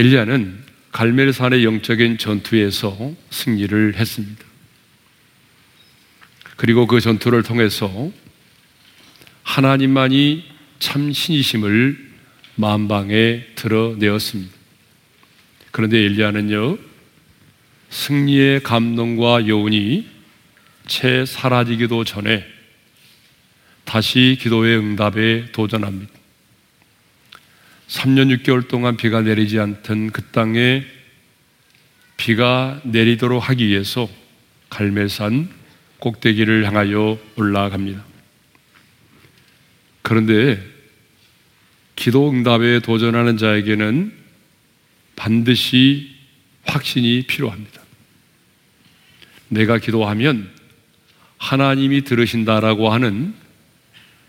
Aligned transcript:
엘리야는 0.00 0.64
갈멜산의 0.92 1.62
영적인 1.62 2.16
전투에서 2.16 3.14
승리를 3.28 3.96
했습니다. 3.96 4.42
그리고 6.56 6.86
그 6.86 7.02
전투를 7.02 7.42
통해서 7.42 8.10
하나님만이 9.42 10.46
참 10.78 11.12
신이심을 11.12 11.98
만방에 12.54 13.44
드러내었습니다. 13.56 14.50
그런데 15.70 15.98
엘리야는요, 15.98 16.78
승리의 17.90 18.62
감동과 18.62 19.48
여운이 19.48 20.08
채 20.86 21.26
사라지기도 21.26 22.04
전에 22.04 22.46
다시 23.84 24.38
기도의 24.40 24.78
응답에 24.78 25.52
도전합니다. 25.52 26.19
3년 27.90 28.32
6개월 28.38 28.68
동안 28.68 28.96
비가 28.96 29.20
내리지 29.20 29.58
않던 29.58 30.12
그 30.12 30.22
땅에 30.26 30.84
비가 32.16 32.80
내리도록 32.84 33.48
하기 33.48 33.66
위해서 33.66 34.08
갈멜산 34.68 35.48
꼭대기를 35.98 36.66
향하여 36.66 37.18
올라갑니다. 37.34 38.04
그런데 40.02 40.62
기도 41.96 42.30
응답에 42.30 42.78
도전하는 42.78 43.36
자에게는 43.36 44.12
반드시 45.16 46.14
확신이 46.64 47.24
필요합니다. 47.26 47.82
내가 49.48 49.78
기도하면 49.78 50.48
하나님이 51.38 52.04
들으신다라고 52.04 52.92
하는 52.92 53.34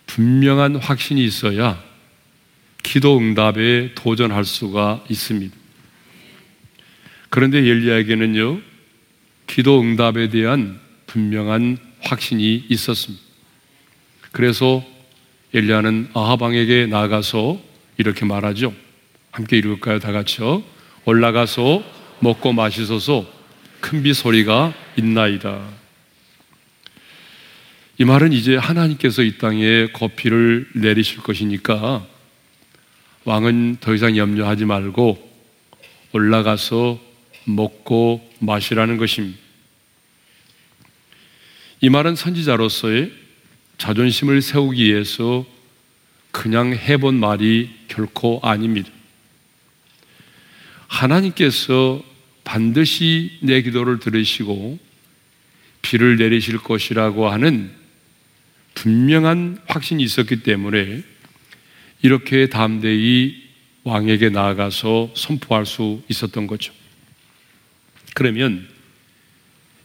분명한 0.07 0.77
확신이 0.77 1.23
있어야 1.23 1.90
기도 2.83 3.17
응답에 3.17 3.91
도전할 3.95 4.45
수가 4.45 5.03
있습니다. 5.09 5.55
그런데 7.29 7.59
엘리야에게는요, 7.59 8.59
기도 9.47 9.81
응답에 9.81 10.29
대한 10.29 10.79
분명한 11.07 11.77
확신이 12.01 12.65
있었습니다. 12.69 13.23
그래서 14.31 14.83
엘리야는 15.53 16.09
아하방에게 16.13 16.87
나가서 16.87 17.61
이렇게 17.97 18.25
말하죠. 18.25 18.73
함께 19.31 19.57
읽을까요? 19.57 19.99
다 19.99 20.11
같이요. 20.11 20.63
올라가서 21.05 21.83
먹고 22.19 22.53
마시소서 22.53 23.25
큰 23.81 24.03
비 24.03 24.13
소리가 24.13 24.73
있나이다. 24.95 25.59
이 27.97 28.05
말은 28.05 28.31
이제 28.33 28.55
하나님께서 28.55 29.23
이 29.23 29.37
땅에 29.37 29.87
거피를 29.87 30.69
내리실 30.75 31.19
것이니까 31.19 32.05
왕은 33.25 33.77
더 33.81 33.93
이상 33.93 34.17
염려하지 34.17 34.65
말고 34.65 35.31
올라가서 36.13 36.99
먹고 37.45 38.27
마시라는 38.39 38.97
것입니다. 38.97 39.37
이 41.81 41.89
말은 41.89 42.15
선지자로서의 42.15 43.11
자존심을 43.77 44.41
세우기 44.41 44.83
위해서 44.85 45.45
그냥 46.31 46.73
해본 46.73 47.15
말이 47.15 47.69
결코 47.87 48.39
아닙니다. 48.43 48.89
하나님께서 50.87 52.03
반드시 52.43 53.37
내 53.41 53.61
기도를 53.61 53.99
들으시고 53.99 54.79
비를 55.81 56.17
내리실 56.17 56.57
것이라고 56.59 57.29
하는 57.29 57.71
분명한 58.75 59.59
확신이 59.67 60.03
있었기 60.03 60.43
때문에 60.43 61.03
이렇게 62.01 62.49
담대히 62.49 63.41
왕에게 63.83 64.29
나아가서 64.29 65.13
선포할 65.15 65.65
수 65.65 66.01
있었던 66.07 66.47
거죠. 66.47 66.73
그러면 68.13 68.67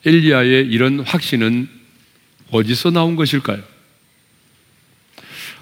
엘리야의 0.05 0.67
이런 0.67 1.01
확신은 1.01 1.69
어디서 2.51 2.91
나온 2.91 3.17
것일까요? 3.17 3.63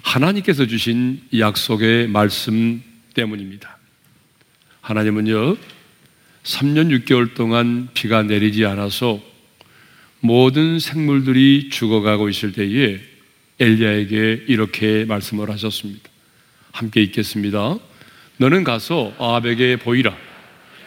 하나님께서 0.01 0.67
주신 0.67 1.21
약속의 1.37 2.07
말씀 2.07 2.83
때문입니다. 3.15 3.77
하나님은요, 4.81 5.57
3년 6.43 7.05
6개월 7.05 7.33
동안 7.33 7.89
비가 7.95 8.21
내리지 8.21 8.65
않아서 8.65 9.19
모든 10.19 10.79
생물들이 10.79 11.69
죽어가고 11.71 12.29
있을 12.29 12.51
때에 12.51 12.99
엘리야에게 13.59 14.45
이렇게 14.47 15.05
말씀을 15.05 15.49
하셨습니다. 15.49 16.14
함께 16.75 17.01
읽겠습니다. 17.03 17.77
너는 18.35 18.65
가서 18.65 19.13
아합에게 19.17 19.77
보이라. 19.77 20.13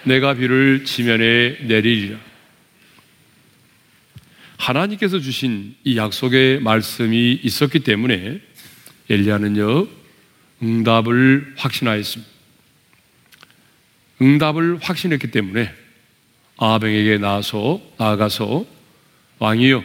내가 0.05 0.35
비를 0.35 0.85
지면에 0.85 1.57
내리리라. 1.63 2.19
하나님께서 4.59 5.19
주신 5.19 5.75
이 5.85 5.97
약속의 5.97 6.61
말씀이 6.61 7.41
있었기 7.43 7.81
때문에 7.81 8.39
엘리야는요 9.09 9.89
응답을 10.63 11.55
확신하였습니다. 11.57 12.31
응답을 14.21 14.81
확신했기 14.83 15.31
때문에 15.31 15.73
아합에게 16.59 17.17
나서 17.17 17.81
나아가서 17.97 18.67
왕이요 19.39 19.83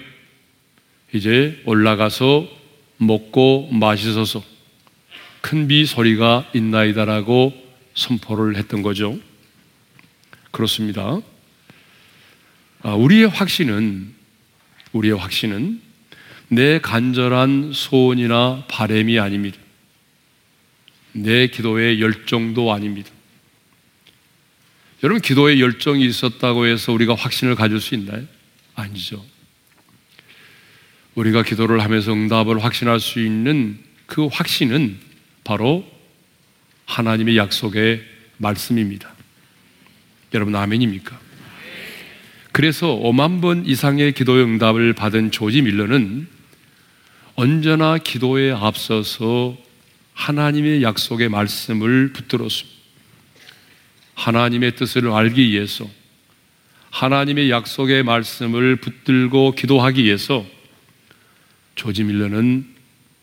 이제 1.13 1.61
올라가서 1.63 2.49
먹고 2.97 3.69
마시소서 3.71 4.52
큰비 5.43 5.85
소리가 5.85 6.49
있나이다라고 6.53 7.53
선포를 7.95 8.55
했던 8.55 8.81
거죠. 8.81 9.19
그렇습니다. 10.51 11.19
아, 12.81 12.93
우리의 12.93 13.27
확신은 13.27 14.13
우리의 14.93 15.17
확신은 15.17 15.81
내 16.47 16.79
간절한 16.79 17.73
소원이나 17.73 18.63
바램이 18.69 19.19
아닙니다. 19.19 19.57
내 21.11 21.47
기도의 21.47 22.01
열정도 22.01 22.71
아닙니다. 22.71 23.09
여러분 25.03 25.21
기도에 25.21 25.59
열정이 25.59 26.05
있었다고 26.05 26.67
해서 26.67 26.93
우리가 26.93 27.15
확신을 27.15 27.55
가질 27.55 27.81
수 27.81 27.95
있나요? 27.95 28.23
아니죠. 28.75 29.23
우리가 31.15 31.43
기도를 31.43 31.83
하면서 31.83 32.13
응답을 32.13 32.63
확신할 32.63 33.01
수 33.01 33.19
있는 33.19 33.77
그 34.05 34.27
확신은 34.27 35.11
바로 35.43 35.85
하나님의 36.85 37.37
약속의 37.37 38.03
말씀입니다. 38.37 39.13
여러분 40.33 40.55
아멘입니까? 40.55 41.19
그래서 42.51 42.87
5만 42.87 43.41
번 43.41 43.65
이상의 43.65 44.13
기도의 44.13 44.43
응답을 44.43 44.93
받은 44.93 45.31
조지 45.31 45.61
밀러는 45.61 46.27
언제나 47.35 47.97
기도에 47.97 48.51
앞서서 48.51 49.57
하나님의 50.13 50.83
약속의 50.83 51.29
말씀을 51.29 52.13
붙들었습니다. 52.13 52.73
하나님의 54.13 54.75
뜻을 54.75 55.09
알기 55.11 55.49
위해서 55.49 55.89
하나님의 56.91 57.49
약속의 57.49 58.03
말씀을 58.03 58.75
붙들고 58.75 59.53
기도하기 59.53 60.03
위해서 60.03 60.45
조지 61.73 62.03
밀러는 62.03 62.67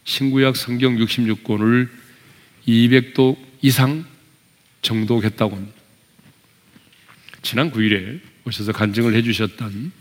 신구약 0.03 0.57
성경 0.57 0.97
66권을 0.97 2.00
200도 2.67 3.37
이상 3.63 4.05
정독했다고 4.83 5.57
합니다. 5.57 5.81
지난 7.43 7.71
9일에 7.71 8.21
오셔서 8.45 8.73
간증을 8.73 9.15
해주셨던 9.15 9.93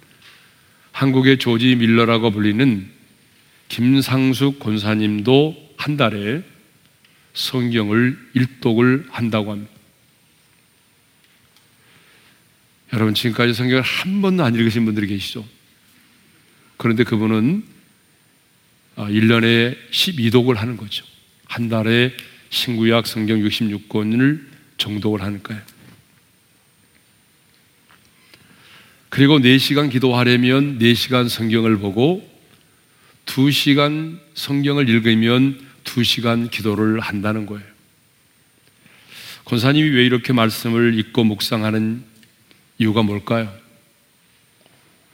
한국의 0.91 1.37
조지 1.37 1.75
밀러라고 1.75 2.31
불리는 2.31 2.89
김상숙 3.69 4.59
권사님도 4.59 5.75
한 5.77 5.95
달에 5.95 6.43
성경을 7.33 8.17
일독을 8.33 9.07
한다고 9.09 9.51
합니다. 9.51 9.71
여러분 12.91 13.13
지금까지 13.13 13.53
성경을 13.53 13.83
한 13.83 14.21
번도 14.21 14.43
안 14.43 14.55
읽으신 14.55 14.83
분들이 14.83 15.07
계시죠? 15.07 15.45
그런데 16.77 17.03
그분은 17.03 17.63
1년에 18.97 19.75
아, 19.75 19.91
12독을 19.91 20.55
하는 20.55 20.75
거죠. 20.75 21.05
한 21.45 21.69
달에 21.69 22.11
신구약 22.49 23.07
성경 23.07 23.39
66권을 23.39 24.45
정독을 24.77 25.21
거예요. 25.43 25.61
그리고 29.09 29.39
4시간 29.39 29.91
기도하려면 29.91 30.79
4시간 30.79 31.27
성경을 31.29 31.77
보고 31.77 32.27
2시간 33.25 34.19
성경을 34.33 34.89
읽으면 34.89 35.59
2시간 35.83 36.49
기도를 36.49 36.99
한다는 36.99 37.45
거예요. 37.45 37.65
권사님이 39.45 39.89
왜 39.89 40.05
이렇게 40.05 40.31
말씀을 40.31 40.97
읽고 40.99 41.23
묵상하는 41.23 42.03
이유가 42.77 43.01
뭘까요? 43.01 43.51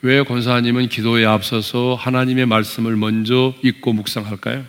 왜 0.02 0.24
권사님은 0.24 0.90
기도에 0.90 1.26
앞서서 1.26 1.96
하나님의 1.96 2.46
말씀을 2.46 2.96
먼저 2.96 3.56
읽고 3.64 3.94
묵상할까요? 3.94 4.66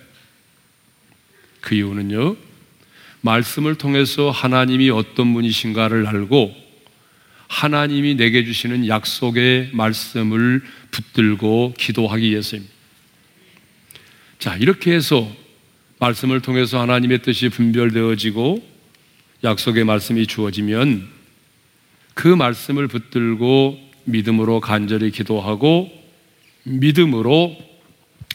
그 1.61 1.75
이유는요, 1.75 2.37
말씀을 3.27 3.75
통해서 3.75 4.31
하나님이 4.31 4.91
어떤 4.91 5.35
분이신가를 5.35 6.07
알고 6.07 6.55
하나님이 7.49 8.15
내게 8.15 8.45
주시는 8.45 8.87
약속의 8.87 9.71
말씀을 9.73 10.63
붙들고 10.93 11.75
기도하기 11.77 12.31
위해서입니다. 12.31 12.73
자, 14.39 14.57
이렇게 14.57 14.93
해서 14.93 15.29
말씀을 15.99 16.41
통해서 16.41 16.81
하나님의 16.81 17.23
뜻이 17.23 17.49
분별되어지고 17.49 18.63
약속의 19.43 19.85
말씀이 19.85 20.27
주어지면 20.27 21.09
그 22.15 22.29
말씀을 22.29 22.87
붙들고 22.87 23.79
믿음으로 24.05 24.61
간절히 24.61 25.11
기도하고 25.11 25.91
믿음으로 26.65 27.57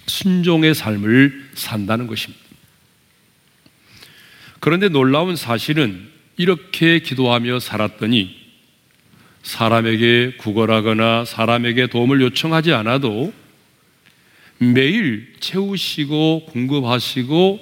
순종의 0.07 0.75
삶을 0.75 1.49
산다는 1.53 2.07
것입니다. 2.07 2.40
그런데 4.61 4.89
놀라운 4.89 5.35
사실은 5.35 6.07
이렇게 6.37 6.99
기도하며 6.99 7.59
살았더니 7.59 8.39
사람에게 9.41 10.35
구걸하거나 10.37 11.25
사람에게 11.25 11.87
도움을 11.87 12.21
요청하지 12.21 12.71
않아도 12.73 13.33
매일 14.59 15.33
채우시고 15.39 16.45
공급하시고 16.45 17.59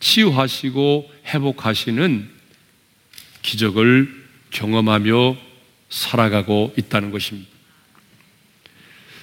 치유하시고 0.00 1.10
회복하시는 1.28 2.28
기적을 3.42 4.24
경험하며 4.50 5.36
살아가고 5.88 6.74
있다는 6.76 7.12
것입니다. 7.12 7.48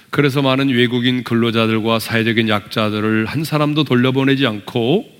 그래서 0.08 0.40
많은 0.40 0.70
외국인 0.70 1.24
근로자들과 1.24 1.98
사회적인 1.98 2.48
약자들을 2.48 3.26
한 3.26 3.44
사람도 3.44 3.84
돌려보내지 3.84 4.46
않고 4.46 5.11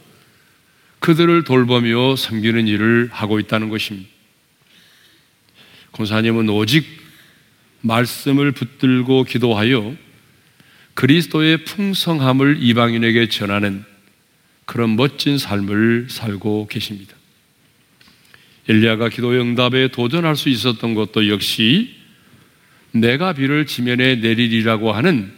그들을 1.02 1.42
돌보며 1.42 2.14
섬기는 2.14 2.68
일을 2.68 3.08
하고 3.12 3.40
있다는 3.40 3.68
것입니다. 3.68 4.08
권사님은 5.90 6.48
오직 6.48 6.86
말씀을 7.80 8.52
붙들고 8.52 9.24
기도하여 9.24 9.96
그리스도의 10.94 11.64
풍성함을 11.64 12.58
이방인에게 12.60 13.28
전하는 13.28 13.84
그런 14.64 14.94
멋진 14.94 15.38
삶을 15.38 16.06
살고 16.08 16.68
계십니다. 16.68 17.16
엘리야가 18.68 19.08
기도의 19.08 19.40
응답에 19.40 19.88
도전할 19.88 20.36
수 20.36 20.48
있었던 20.48 20.94
것도 20.94 21.28
역시 21.28 21.96
내가 22.92 23.32
비를 23.32 23.66
지면에 23.66 24.16
내리리라고 24.16 24.92
하는 24.92 25.32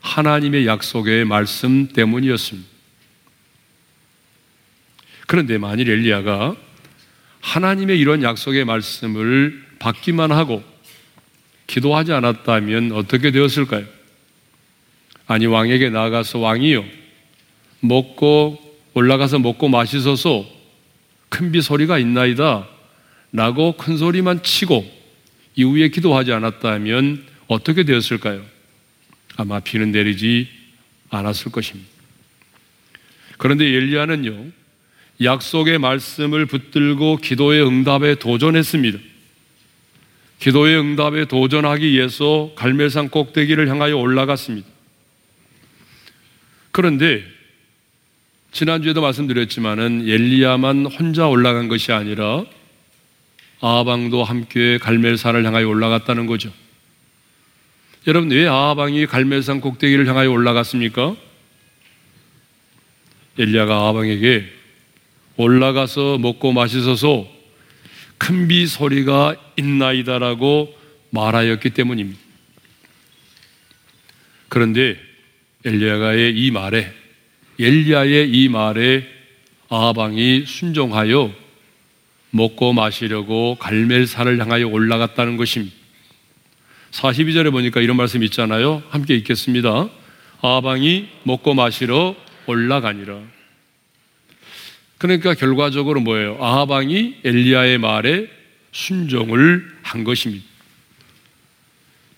하나님의 0.00 0.66
약속의 0.66 1.26
말씀 1.26 1.86
때문이었습니다. 1.88 2.75
그런데 5.26 5.58
만일 5.58 5.90
엘리야가 5.90 6.56
하나님의 7.40 7.98
이런 7.98 8.22
약속의 8.22 8.64
말씀을 8.64 9.64
받기만 9.78 10.32
하고 10.32 10.62
기도하지 11.66 12.12
않았다면 12.12 12.92
어떻게 12.92 13.30
되었을까요? 13.30 13.84
아니 15.26 15.46
왕에게 15.46 15.90
나아가서 15.90 16.38
왕이요 16.38 16.84
먹고 17.80 18.58
올라가서 18.94 19.40
먹고 19.40 19.68
마시소서 19.68 20.46
큰 21.28 21.52
비 21.52 21.60
소리가 21.60 21.98
있나이다 21.98 22.66
라고 23.32 23.76
큰 23.76 23.98
소리만 23.98 24.42
치고 24.42 24.88
이후에 25.56 25.88
기도하지 25.88 26.32
않았다면 26.32 27.24
어떻게 27.48 27.84
되었을까요? 27.84 28.44
아마 29.36 29.60
비는 29.60 29.92
내리지 29.92 30.48
않았을 31.10 31.52
것입니다. 31.52 31.88
그런데 33.38 33.66
엘리야는요 33.66 34.46
약속의 35.22 35.78
말씀을 35.78 36.46
붙들고 36.46 37.16
기도의 37.16 37.66
응답에 37.66 38.16
도전했습니다. 38.16 38.98
기도의 40.38 40.78
응답에 40.78 41.24
도전하기 41.24 41.90
위해서 41.90 42.52
갈멜산 42.56 43.08
꼭대기를 43.08 43.68
향하여 43.68 43.96
올라갔습니다. 43.96 44.68
그런데 46.70 47.24
지난주에도 48.52 49.00
말씀드렸지만은 49.00 50.06
엘리야만 50.06 50.86
혼자 50.86 51.26
올라간 51.26 51.68
것이 51.68 51.92
아니라 51.92 52.44
아방도 53.60 54.22
함께 54.24 54.76
갈멜산을 54.78 55.44
향하여 55.44 55.66
올라갔다는 55.66 56.26
거죠. 56.26 56.52
여러분 58.06 58.30
왜 58.30 58.46
아방이 58.46 59.06
갈멜산 59.06 59.60
꼭대기를 59.60 60.06
향하여 60.06 60.30
올라갔습니까? 60.30 61.16
엘리야가 63.38 63.88
아방에게 63.88 64.55
올라가서 65.36 66.18
먹고 66.18 66.52
마시소서 66.52 67.26
큰 68.18 68.48
비 68.48 68.66
소리가 68.66 69.36
있나이다라고 69.56 70.74
말하였기 71.10 71.70
때문입니다. 71.70 72.18
그런데 74.48 74.96
엘리야가의 75.64 76.36
이 76.36 76.50
말에 76.50 76.92
엘리야의 77.58 78.30
이 78.30 78.48
말에 78.48 79.06
아방이 79.68 80.44
순종하여 80.46 81.32
먹고 82.30 82.72
마시려고 82.72 83.56
갈멜산을 83.56 84.40
향하여 84.40 84.68
올라갔다는 84.68 85.36
것입니다. 85.36 85.74
42절에 86.92 87.50
보니까 87.50 87.80
이런 87.80 87.96
말씀 87.96 88.22
있잖아요. 88.22 88.82
함께 88.90 89.14
읽겠습니다. 89.16 89.88
아방이 90.40 91.08
먹고 91.24 91.54
마시러 91.54 92.14
올라가니라. 92.46 93.35
그러니까 94.98 95.34
결과적으로 95.34 96.00
뭐예요? 96.00 96.42
아방이 96.42 97.16
엘리야의 97.24 97.78
말에 97.78 98.28
순종을 98.72 99.70
한 99.82 100.04
것입니다. 100.04 100.44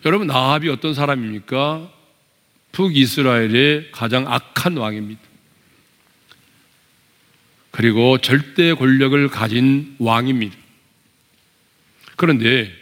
여러분, 0.04 0.30
아합이 0.30 0.68
어떤 0.68 0.94
사람입니까? 0.94 1.92
북이스라엘의 2.72 3.90
가장 3.90 4.30
악한 4.32 4.76
왕입니다. 4.76 5.20
그리고 7.70 8.18
절대 8.18 8.74
권력을 8.74 9.28
가진 9.28 9.94
왕입니다. 9.98 10.56
그런데 12.16 12.72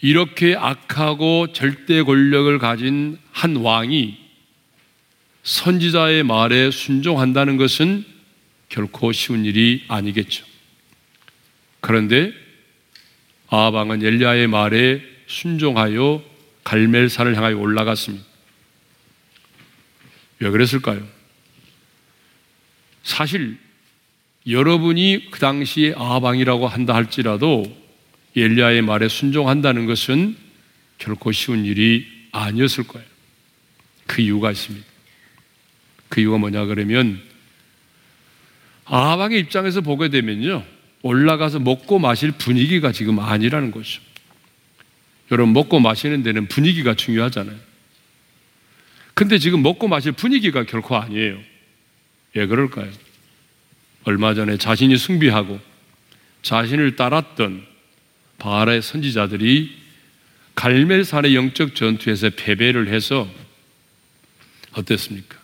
이렇게 0.00 0.56
악하고 0.56 1.52
절대 1.52 2.02
권력을 2.02 2.58
가진 2.58 3.18
한 3.30 3.56
왕이 3.56 4.18
선지자의 5.42 6.22
말에 6.24 6.70
순종한다는 6.70 7.56
것은 7.56 8.11
결코 8.72 9.12
쉬운 9.12 9.44
일이 9.44 9.84
아니겠죠. 9.86 10.46
그런데 11.80 12.32
아방은 13.48 14.02
엘리야의 14.02 14.46
말에 14.46 15.02
순종하여 15.26 16.24
갈멜산을 16.64 17.36
향하여 17.36 17.58
올라갔습니다. 17.58 18.24
왜 20.38 20.50
그랬을까요? 20.50 21.06
사실 23.02 23.58
여러분이 24.48 25.28
그 25.30 25.38
당시에 25.38 25.92
아방이라고 25.94 26.66
한다 26.66 26.94
할지라도 26.94 27.64
엘리야의 28.34 28.80
말에 28.80 29.08
순종한다는 29.08 29.84
것은 29.84 30.34
결코 30.96 31.30
쉬운 31.30 31.66
일이 31.66 32.06
아니었을 32.32 32.84
거예요. 32.84 33.06
그 34.06 34.22
이유가 34.22 34.50
있습니다. 34.50 34.86
그 36.08 36.22
이유가 36.22 36.38
뭐냐 36.38 36.64
그러면 36.64 37.31
아방의 38.94 39.40
입장에서 39.40 39.80
보게 39.80 40.10
되면요. 40.10 40.62
올라가서 41.00 41.60
먹고 41.60 41.98
마실 41.98 42.30
분위기가 42.30 42.92
지금 42.92 43.20
아니라는 43.20 43.70
거죠. 43.70 44.02
여러분 45.30 45.54
먹고 45.54 45.80
마시는 45.80 46.22
데는 46.22 46.46
분위기가 46.46 46.94
중요하잖아요. 46.94 47.56
근데 49.14 49.38
지금 49.38 49.62
먹고 49.62 49.88
마실 49.88 50.12
분위기가 50.12 50.64
결코 50.64 50.98
아니에요. 50.98 51.38
왜 52.34 52.46
그럴까요? 52.46 52.90
얼마 54.04 54.34
전에 54.34 54.58
자신이 54.58 54.98
숭비하고 54.98 55.58
자신을 56.42 56.96
따랐던 56.96 57.64
바알의 58.38 58.82
선지자들이 58.82 59.74
갈멜산의 60.54 61.34
영적 61.34 61.74
전투에서 61.74 62.28
패배를 62.28 62.88
해서 62.88 63.26
어땠습니까? 64.72 65.38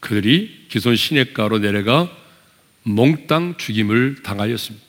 그들이 0.00 0.66
기손 0.68 0.94
시냇가로 0.94 1.60
내려가 1.60 2.21
몽땅 2.84 3.56
죽임을 3.58 4.22
당하였습니다. 4.22 4.84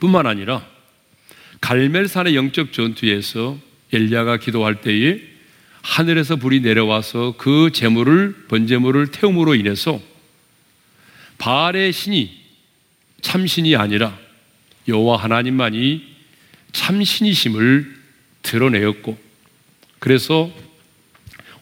뿐만 0.00 0.26
아니라 0.26 0.66
갈멜산의 1.60 2.34
영적 2.34 2.72
전투에서 2.72 3.58
엘리야가 3.92 4.38
기도할 4.38 4.80
때에 4.80 5.20
하늘에서 5.82 6.36
불이 6.36 6.60
내려와서 6.60 7.34
그 7.38 7.70
재물을 7.72 8.46
번제물을 8.48 9.10
태움으로 9.10 9.54
인해서 9.54 10.00
바알의 11.38 11.92
신이 11.92 12.38
참신이 13.20 13.76
아니라 13.76 14.18
여호와 14.88 15.16
하나님만이 15.18 16.06
참신이심을 16.72 18.00
드러내었고 18.42 19.18
그래서 19.98 20.50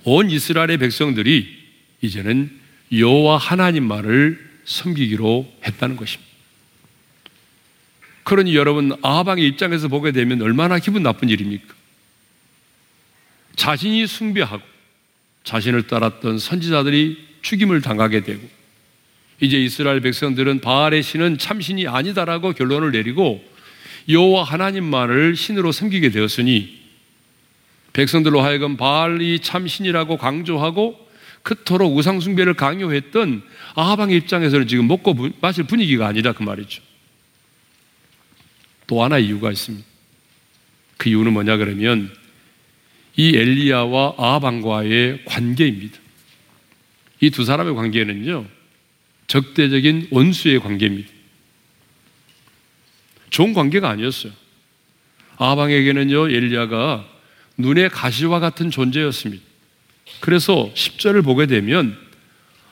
온 0.04 0.30
이스라엘의 0.30 0.78
백성들이 0.78 1.58
이제는 2.00 2.57
여호와 2.92 3.36
하나님만을 3.36 4.48
섬기기로 4.64 5.52
했다는 5.66 5.96
것입니다. 5.96 6.28
그러니 8.24 8.54
여러분 8.54 8.96
아방의 9.02 9.46
입장에서 9.46 9.88
보게 9.88 10.12
되면 10.12 10.42
얼마나 10.42 10.78
기분 10.78 11.02
나쁜 11.02 11.28
일입니까? 11.30 11.74
자신이 13.56 14.06
숭배하고 14.06 14.62
자신을 15.44 15.86
따랐던 15.86 16.38
선지자들이 16.38 17.26
죽임을 17.42 17.80
당하게 17.80 18.22
되고 18.22 18.46
이제 19.40 19.58
이스라엘 19.58 20.00
백성들은 20.00 20.60
바알의 20.60 21.02
신은 21.02 21.38
참신이 21.38 21.86
아니다라고 21.86 22.52
결론을 22.52 22.92
내리고 22.92 23.42
여호와 24.08 24.44
하나님만을 24.44 25.36
신으로 25.36 25.72
섬기게 25.72 26.10
되었으니 26.10 26.78
백성들로 27.92 28.42
하여금 28.42 28.76
바알이 28.76 29.40
참신이라고 29.40 30.18
강조하고 30.18 31.07
그토록 31.48 31.96
우상 31.96 32.20
숭배를 32.20 32.52
강요했던 32.52 33.42
아하방의 33.74 34.18
입장에서는 34.18 34.68
지금 34.68 34.86
먹고 34.86 35.16
마실 35.40 35.64
분위기가 35.64 36.06
아니라 36.06 36.32
그 36.32 36.42
말이죠. 36.42 36.82
또 38.86 39.02
하나 39.02 39.16
이유가 39.16 39.50
있습니다. 39.50 39.82
그 40.98 41.08
이유는 41.08 41.32
뭐냐 41.32 41.56
그러면 41.56 42.14
이 43.16 43.34
엘리야와 43.34 44.16
아하방과의 44.18 45.24
관계입니다. 45.24 45.98
이 47.22 47.30
두 47.30 47.46
사람의 47.46 47.74
관계는요, 47.74 48.44
적대적인 49.26 50.08
원수의 50.10 50.60
관계입니다. 50.60 51.08
좋은 53.30 53.54
관계가 53.54 53.88
아니었어요. 53.88 54.34
아방에게는요, 55.38 56.28
엘리야가 56.28 57.08
눈의 57.56 57.88
가시와 57.88 58.38
같은 58.38 58.70
존재였습니다. 58.70 59.47
그래서 60.20 60.70
10절을 60.74 61.24
보게 61.24 61.46
되면 61.46 61.96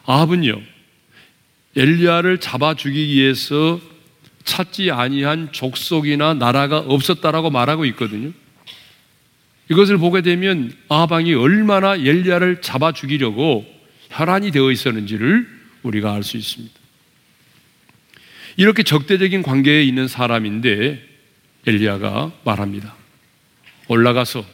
아합은요, 0.05 0.61
엘리야를 1.77 2.39
잡아 2.41 2.75
죽이기 2.75 3.15
위해서 3.17 3.81
찾지 4.45 4.91
아니한 4.91 5.53
족속이나 5.53 6.35
나라가 6.35 6.79
없었다라고 6.79 7.51
말하고 7.51 7.85
있거든요. 7.87 8.33
이것을 9.69 9.99
보게 9.99 10.23
되면 10.23 10.73
아방이 10.89 11.35
얼마나 11.35 11.97
엘리야를 11.97 12.63
잡아 12.63 12.93
죽이려고 12.93 13.67
혈안이 14.11 14.53
되어 14.53 14.71
있었는지를 14.71 15.47
우리가 15.83 16.15
알 16.15 16.23
수 16.23 16.37
있습니다. 16.37 16.75
이렇게 18.57 18.83
적대적인 18.83 19.43
관계에 19.43 19.83
있는 19.83 20.09
사람인데 20.09 21.03
엘리야가 21.67 22.33
말합니다. 22.45 22.95
올라가서 23.89 24.45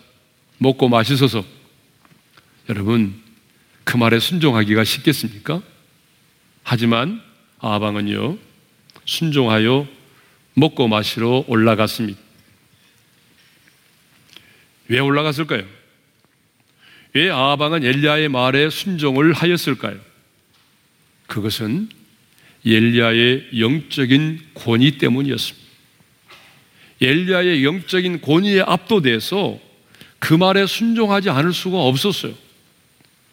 먹고 0.58 0.88
마시소서. 0.88 1.44
여러분, 2.68 3.20
그 3.84 3.96
말에 3.96 4.20
순종하기가 4.20 4.84
쉽겠습니까? 4.84 5.62
하지만 6.62 7.20
아방은요, 7.58 8.38
순종하여 9.04 9.86
먹고 10.54 10.88
마시러 10.88 11.44
올라갔습니다. 11.48 12.20
왜 14.88 15.00
올라갔을까요? 15.00 15.64
왜 17.14 17.30
아방은 17.30 17.84
엘리야의 17.84 18.28
말에 18.28 18.70
순종을 18.70 19.32
하였을까요? 19.32 19.98
그것은 21.26 21.88
엘리야의 22.64 23.58
영적인 23.58 24.40
권위 24.54 24.98
때문이었습니다. 24.98 25.62
엘리야의 27.00 27.64
영적인 27.64 28.20
권위에 28.20 28.60
압도돼서 28.60 29.58
그 30.18 30.34
말에 30.34 30.66
순종하지 30.66 31.30
않을 31.30 31.52
수가 31.52 31.78
없었어요. 31.78 32.34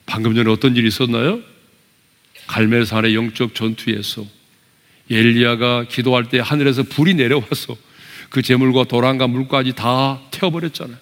방금 0.10 0.34
전에 0.34 0.50
어떤 0.50 0.76
일이 0.76 0.88
있었나요? 0.88 1.40
갈멜산의 2.48 3.14
영적 3.14 3.54
전투에서 3.54 4.26
엘리야가 5.12 5.86
기도할 5.88 6.30
때 6.30 6.40
하늘에서 6.40 6.82
불이 6.82 7.14
내려와서 7.14 7.78
그 8.30 8.42
재물과 8.42 8.86
도랑과 8.86 9.28
물까지 9.28 9.74
다 9.74 10.20
태워버렸잖아요. 10.32 10.98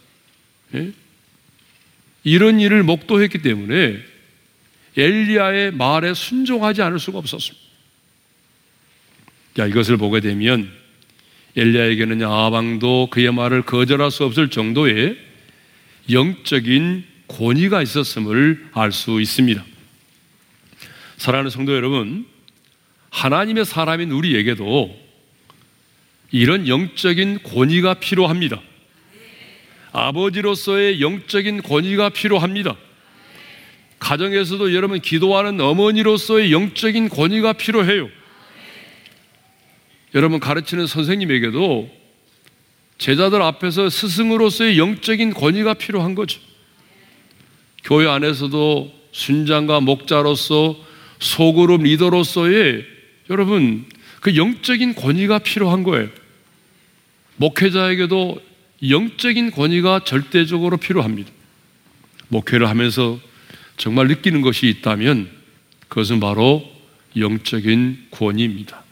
예? 0.75 0.91
이런 2.25 2.59
일을 2.59 2.83
목도했기 2.83 3.41
때문에 3.41 3.97
엘리야의 4.97 5.71
말에 5.71 6.13
순종하지 6.13 6.81
않을 6.81 6.99
수가 6.99 7.19
없었습니다. 7.19 7.65
자, 9.55 9.65
이것을 9.67 9.95
보게 9.95 10.19
되면 10.19 10.69
엘리야에게는 11.55 12.23
아방도 12.23 13.07
그의 13.09 13.31
말을 13.31 13.61
거절할 13.61 14.11
수 14.11 14.25
없을 14.25 14.49
정도의 14.49 15.17
영적인 16.11 17.16
권위가 17.27 17.81
있었음을 17.81 18.69
알 18.73 18.91
수 18.91 19.21
있습니다. 19.21 19.63
사랑하는 21.17 21.49
성도 21.49 21.75
여러분, 21.75 22.25
하나님의 23.09 23.65
사람인 23.65 24.11
우리에게도 24.11 24.95
이런 26.31 26.67
영적인 26.67 27.43
권위가 27.43 27.95
필요합니다. 27.95 28.61
아버지로서의 29.91 31.01
영적인 31.01 31.63
권위가 31.63 32.09
필요합니다. 32.09 32.75
가정에서도 33.99 34.73
여러분 34.75 35.01
기도하는 35.01 35.59
어머니로서의 35.59 36.51
영적인 36.51 37.09
권위가 37.09 37.53
필요해요. 37.53 38.09
여러분 40.13 40.39
가르치는 40.39 40.85
선생님에게도 40.85 41.89
제자들 42.99 43.41
앞에서 43.41 43.89
스승으로서의 43.89 44.77
영적인 44.77 45.33
권위가 45.33 45.75
필요한 45.75 46.13
거죠. 46.13 46.39
교회 47.87 48.05
안에서도 48.05 48.93
순장과 49.13 49.79
목자로서 49.79 50.75
소그룹 51.19 51.83
리더로서의 51.83 52.85
여러분 53.29 53.85
그 54.19 54.35
영적인 54.35 54.93
권위가 54.93 55.39
필요한 55.39 55.83
거예요. 55.83 56.09
목회자에게도 57.37 58.41
영적인 58.89 59.51
권위가 59.51 60.01
절대적으로 60.03 60.75
필요합니다. 60.75 61.31
목회를 62.27 62.67
하면서 62.67 63.21
정말 63.77 64.09
느끼는 64.09 64.41
것이 64.41 64.67
있다면 64.67 65.29
그것은 65.87 66.19
바로 66.19 66.69
영적인 67.15 68.07
권위입니다. 68.11 68.83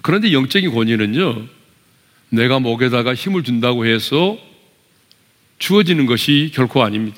그런데 0.00 0.32
영적인 0.32 0.72
권위는요, 0.72 1.48
내가 2.30 2.60
목에다가 2.60 3.14
힘을 3.14 3.42
준다고 3.42 3.84
해서 3.84 4.38
주어지는 5.64 6.04
것이 6.04 6.50
결코 6.52 6.84
아닙니다. 6.84 7.16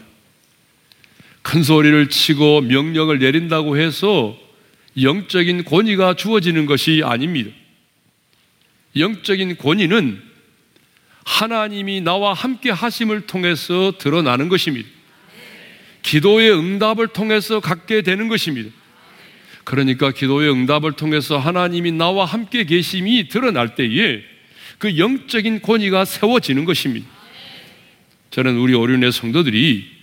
큰 1.43 1.65
소리를 1.65 2.09
치고 2.09 2.61
명령을 2.61 3.19
내린다고 3.19 3.76
해서 3.76 4.38
영적인 5.03 5.65
권위가 5.65 6.15
주어지는 6.15 6.65
것이 6.67 7.03
아닙니다. 7.05 7.50
영적인 8.97 9.57
권위는 9.57 10.23
하나님이 11.25 12.03
나와 12.03 12.35
함께 12.35 12.71
하심을 12.71 13.23
통해서 13.23 13.95
드러나는 13.99 14.49
것입니다. 14.49 14.88
기도의 16.03 16.53
응답을 16.53 17.09
통해서 17.09 17.59
갖게 17.59 18.03
되는 18.03 18.29
것입니다. 18.29 18.71
그러니까 19.65 20.12
기도의 20.12 20.53
응답을 20.53 20.93
통해서 20.93 21.37
하나님이 21.37 21.91
나와 21.91 22.25
함께 22.25 22.62
계심이 22.62 23.26
드러날 23.26 23.75
때에 23.75 24.23
그 24.79 24.99
영적인 24.99 25.62
권위가 25.62 26.05
세워지는 26.05 26.65
것입니다. 26.65 27.15
저는 28.30 28.56
우리 28.59 28.75
오륜의 28.75 29.12
성도들이 29.12 29.97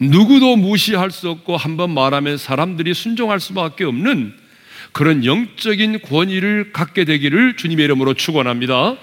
누구도 0.00 0.56
무시할 0.56 1.10
수 1.10 1.28
없고 1.30 1.56
한번 1.56 1.92
말하면 1.92 2.36
사람들이 2.36 2.94
순종할 2.94 3.40
수밖에 3.40 3.84
없는 3.84 4.34
그런 4.92 5.24
영적인 5.24 6.00
권위를 6.02 6.72
갖게 6.72 7.04
되기를 7.04 7.56
주님의 7.56 7.84
이름으로 7.84 8.14
축원합니다. 8.14 8.96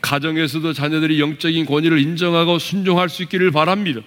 가정에서도 0.00 0.72
자녀들이 0.72 1.20
영적인 1.20 1.66
권위를 1.66 2.00
인정하고 2.00 2.58
순종할 2.58 3.08
수 3.08 3.22
있기를 3.22 3.50
바랍니다. 3.50 4.00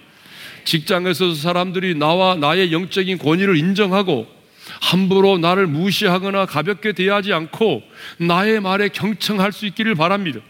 직장에서도 0.64 1.34
사람들이 1.34 1.94
나와 1.94 2.36
나의 2.36 2.72
영적인 2.72 3.18
권위를 3.18 3.56
인정하고 3.56 4.26
함부로 4.80 5.38
나를 5.38 5.66
무시하거나 5.66 6.46
가볍게 6.46 6.92
대하지 6.92 7.32
않고 7.32 7.82
나의 8.18 8.60
말에 8.60 8.88
경청할 8.88 9.52
수 9.52 9.66
있기를 9.66 9.94
바랍니다. 9.94 10.40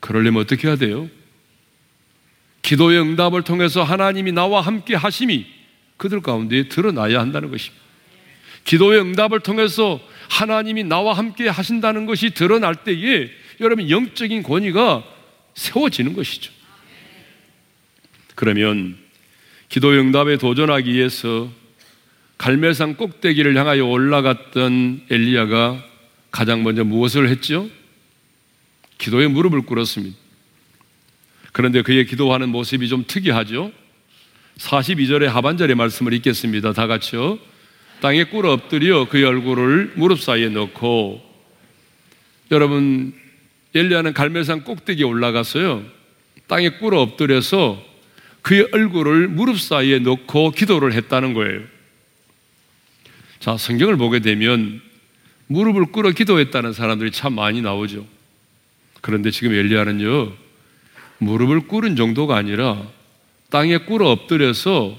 그러려면 0.00 0.42
어떻게 0.42 0.68
해야 0.68 0.76
돼요? 0.76 1.08
기도의 2.64 2.98
응답을 2.98 3.42
통해서 3.42 3.82
하나님이 3.82 4.32
나와 4.32 4.62
함께 4.62 4.94
하심이 4.94 5.46
그들 5.98 6.22
가운데 6.22 6.66
드러나야 6.68 7.20
한다는 7.20 7.50
것입니다. 7.50 7.84
기도의 8.64 9.00
응답을 9.00 9.40
통해서 9.40 10.00
하나님이 10.30 10.84
나와 10.84 11.12
함께 11.12 11.46
하신다는 11.46 12.06
것이 12.06 12.30
드러날 12.30 12.74
때에 12.76 13.30
여러분 13.60 13.90
영적인 13.90 14.42
권위가 14.42 15.04
세워지는 15.54 16.14
것이죠. 16.14 16.50
그러면 18.34 18.96
기도의 19.68 20.00
응답에 20.00 20.38
도전하기 20.38 20.90
위해서 20.90 21.50
갈멜산 22.38 22.96
꼭대기를 22.96 23.56
향하여 23.56 23.84
올라갔던 23.84 25.02
엘리야가 25.10 25.84
가장 26.30 26.62
먼저 26.62 26.82
무엇을 26.82 27.28
했죠? 27.28 27.68
기도에 28.96 29.28
무릎을 29.28 29.62
꿇었습니다. 29.66 30.23
그런데 31.54 31.82
그의 31.82 32.04
기도하는 32.04 32.48
모습이 32.48 32.88
좀 32.88 33.04
특이하죠? 33.06 33.70
42절의 34.58 35.26
하반절의 35.26 35.76
말씀을 35.76 36.12
읽겠습니다. 36.14 36.72
다 36.72 36.88
같이요. 36.88 37.38
땅에 38.00 38.24
꿇어 38.24 38.52
엎드려 38.52 39.08
그의 39.08 39.22
얼굴을 39.22 39.92
무릎 39.94 40.20
사이에 40.20 40.48
넣고 40.48 41.22
여러분 42.50 43.14
엘리야는 43.72 44.14
갈멜산 44.14 44.64
꼭대기에 44.64 45.04
올라갔어요. 45.04 45.84
땅에 46.48 46.70
꿇어 46.70 47.00
엎드려서 47.00 47.80
그의 48.42 48.68
얼굴을 48.72 49.28
무릎 49.28 49.60
사이에 49.60 50.00
넣고 50.00 50.50
기도를 50.50 50.92
했다는 50.92 51.34
거예요. 51.34 51.60
자, 53.38 53.56
성경을 53.56 53.96
보게 53.96 54.18
되면 54.18 54.82
무릎을 55.46 55.92
꿇어 55.92 56.10
기도했다는 56.10 56.72
사람들이 56.72 57.12
참 57.12 57.32
많이 57.36 57.62
나오죠. 57.62 58.04
그런데 59.02 59.30
지금 59.30 59.54
엘리야는요, 59.54 60.43
무릎을 61.24 61.66
꿇은 61.68 61.96
정도가 61.96 62.36
아니라 62.36 62.86
땅에 63.50 63.78
꿇어 63.78 64.10
엎드려서 64.10 64.98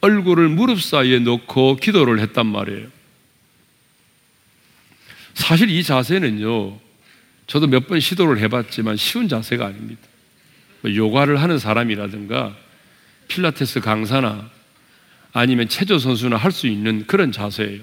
얼굴을 0.00 0.48
무릎 0.48 0.80
사이에 0.82 1.18
놓고 1.20 1.76
기도를 1.76 2.20
했단 2.20 2.46
말이에요. 2.46 2.88
사실 5.34 5.70
이 5.70 5.82
자세는요, 5.82 6.78
저도 7.46 7.66
몇 7.66 7.86
번 7.86 8.00
시도를 8.00 8.38
해봤지만 8.40 8.96
쉬운 8.96 9.28
자세가 9.28 9.66
아닙니다. 9.66 10.02
뭐 10.82 10.94
요가를 10.94 11.40
하는 11.40 11.58
사람이라든가 11.58 12.56
필라테스 13.28 13.80
강사나 13.80 14.50
아니면 15.32 15.68
체조 15.68 15.98
선수나 15.98 16.36
할 16.36 16.52
수 16.52 16.66
있는 16.66 17.06
그런 17.06 17.32
자세예요. 17.32 17.82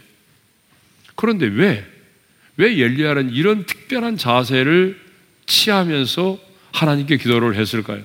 그런데 1.16 1.46
왜, 1.46 1.86
왜 2.58 2.72
엘리야는 2.72 3.32
이런 3.32 3.66
특별한 3.66 4.18
자세를 4.18 5.00
취하면서 5.46 6.40
하나님께 6.74 7.18
기도를 7.18 7.56
했을까요? 7.56 8.04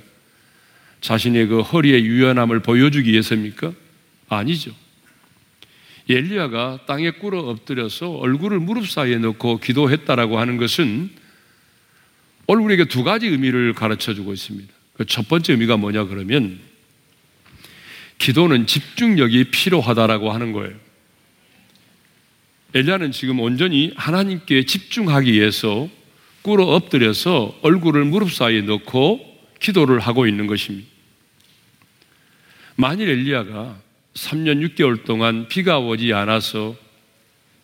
자신의 1.00 1.46
그 1.46 1.60
허리의 1.62 2.04
유연함을 2.04 2.60
보여주기 2.60 3.10
위해서입니까? 3.10 3.72
아니죠. 4.28 4.72
엘리야가 6.08 6.80
땅에 6.86 7.10
꿇어 7.10 7.40
엎드려서 7.40 8.12
얼굴을 8.12 8.60
무릎 8.60 8.88
사이에 8.88 9.18
넣고 9.18 9.58
기도했다라고 9.60 10.38
하는 10.38 10.56
것은 10.56 11.10
오늘 12.46 12.62
우리에게 12.64 12.86
두 12.86 13.04
가지 13.04 13.26
의미를 13.26 13.74
가르쳐 13.74 14.14
주고 14.14 14.32
있습니다. 14.32 14.72
그 14.94 15.04
첫 15.04 15.28
번째 15.28 15.52
의미가 15.52 15.76
뭐냐 15.76 16.04
그러면 16.04 16.58
기도는 18.18 18.66
집중력이 18.66 19.50
필요하다라고 19.50 20.32
하는 20.32 20.52
거예요. 20.52 20.74
엘리야는 22.74 23.12
지금 23.12 23.38
온전히 23.40 23.92
하나님께 23.96 24.64
집중하기 24.64 25.32
위해서 25.32 25.88
꿇어 26.48 26.64
엎드려서 26.64 27.58
얼굴을 27.60 28.06
무릎 28.06 28.32
사이에 28.32 28.62
넣고 28.62 29.20
기도를 29.60 30.00
하고 30.00 30.26
있는 30.26 30.46
것입니다. 30.46 30.88
만일 32.74 33.10
엘리야가 33.10 33.78
3년 34.14 34.66
6개월 34.66 35.04
동안 35.04 35.46
비가 35.48 35.78
오지 35.78 36.14
않아서 36.14 36.74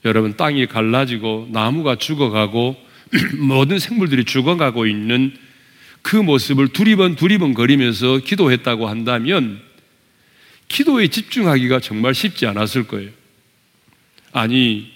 여러분 0.05 0.37
땅이 0.37 0.67
갈라지고 0.67 1.49
나무가 1.51 1.97
죽어가고 1.97 2.77
모든 3.41 3.79
생물들이 3.79 4.27
죽어가고 4.27 4.85
있는 4.87 5.35
그 6.03 6.17
모습을 6.17 6.69
두리번 6.69 7.17
두리번 7.17 7.55
거리면서 7.55 8.19
기도했다고 8.19 8.87
한다면 8.87 9.63
기도에 10.69 11.09
집중하기가 11.09 11.81
정말 11.81 12.15
쉽지 12.15 12.47
않았을 12.47 12.87
거예요. 12.87 13.09
아니, 14.33 14.94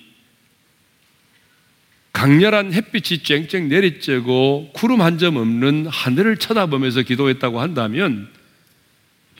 강렬한 2.18 2.72
햇빛이 2.72 3.22
쨍쨍 3.22 3.68
내리쬐고 3.68 4.72
구름 4.72 5.02
한 5.02 5.18
점 5.18 5.36
없는 5.36 5.86
하늘을 5.86 6.36
쳐다보면서 6.36 7.02
기도했다고 7.02 7.60
한다면 7.60 8.28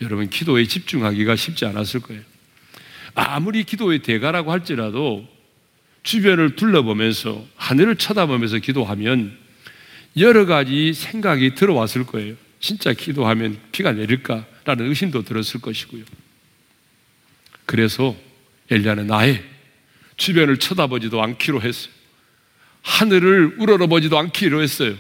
여러분 0.01 0.31
기도에 0.31 0.65
집중하기가 0.65 1.35
쉽지 1.35 1.65
않았을 1.65 1.99
거예요. 1.99 2.23
아무리 3.17 3.65
기도의 3.65 3.99
대가라고 4.03 4.53
할지라도 4.53 5.27
주변을 6.05 6.55
둘러보면서 6.55 7.45
하늘을 7.57 7.97
쳐다보면서 7.97 8.59
기도하면 8.59 9.37
여러 10.17 10.47
가지 10.47 10.95
생각이 10.95 11.57
들어왔을 11.57 12.07
거예요. 12.07 12.37
진짜 12.61 12.93
기도하면 12.93 13.59
비가 13.73 13.91
내릴까라는 13.91 14.89
의심도 14.89 15.25
들었을 15.25 15.61
것이고요. 15.61 16.05
그래서 17.67 18.15
엘리야는 18.71 19.09
나의 19.09 19.43
주변을 20.17 20.59
쳐다보지도 20.59 21.21
않기로 21.21 21.61
했어요. 21.61 21.98
하늘을 22.89 23.57
우러러보지도 23.59 24.19
않기로 24.19 24.63
했어요. 24.63 24.97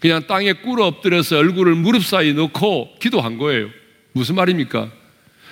그냥 0.00 0.26
땅에 0.26 0.54
꿇어 0.54 0.86
엎드려서 0.86 1.38
얼굴을 1.38 1.74
무릎 1.74 2.04
사이에 2.04 2.32
놓고 2.32 2.98
기도한 3.00 3.36
거예요. 3.36 3.68
무슨 4.12 4.34
말입니까? 4.34 4.90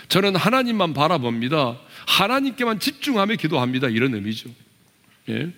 저는 0.09 0.37
하나님만 0.37 0.95
바라봅니다. 0.95 1.79
하나님께만 2.07 2.81
집중하며 2.81 3.37
기도합니다. 3.37 3.89
이런 3.89 4.15
의미죠. 4.15 4.51
예? 5.29 5.51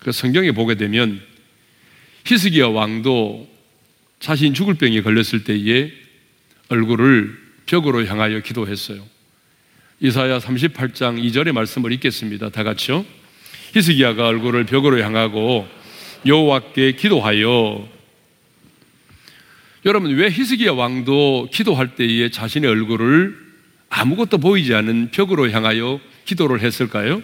그 0.00 0.12
성경에 0.12 0.52
보게 0.52 0.74
되면 0.74 1.20
히스기야 2.26 2.68
왕도 2.68 3.48
자신 4.20 4.52
죽을 4.52 4.74
병에 4.74 5.00
걸렸을 5.00 5.44
때에 5.44 5.92
얼굴을 6.68 7.38
벽으로 7.66 8.04
향하여 8.04 8.40
기도했어요. 8.40 9.04
이사야 10.00 10.38
38장 10.38 11.22
2절의 11.22 11.52
말씀을 11.52 11.92
읽겠습니다. 11.92 12.50
다 12.50 12.62
같이요. 12.62 13.04
히스기야가 13.74 14.28
얼굴을 14.28 14.66
벽으로 14.66 15.02
향하고 15.02 15.68
여호와께 16.24 16.92
기도하여 16.92 17.88
여러분 19.84 20.14
왜 20.14 20.30
히스기야 20.30 20.72
왕도 20.72 21.48
기도할 21.52 21.96
때에 21.96 22.30
자신의 22.30 22.70
얼굴을 22.70 23.36
아무것도 23.90 24.38
보이지 24.38 24.72
않는 24.76 25.10
벽으로 25.10 25.50
향하여 25.50 26.00
기도를 26.24 26.60
했을까요? 26.60 27.20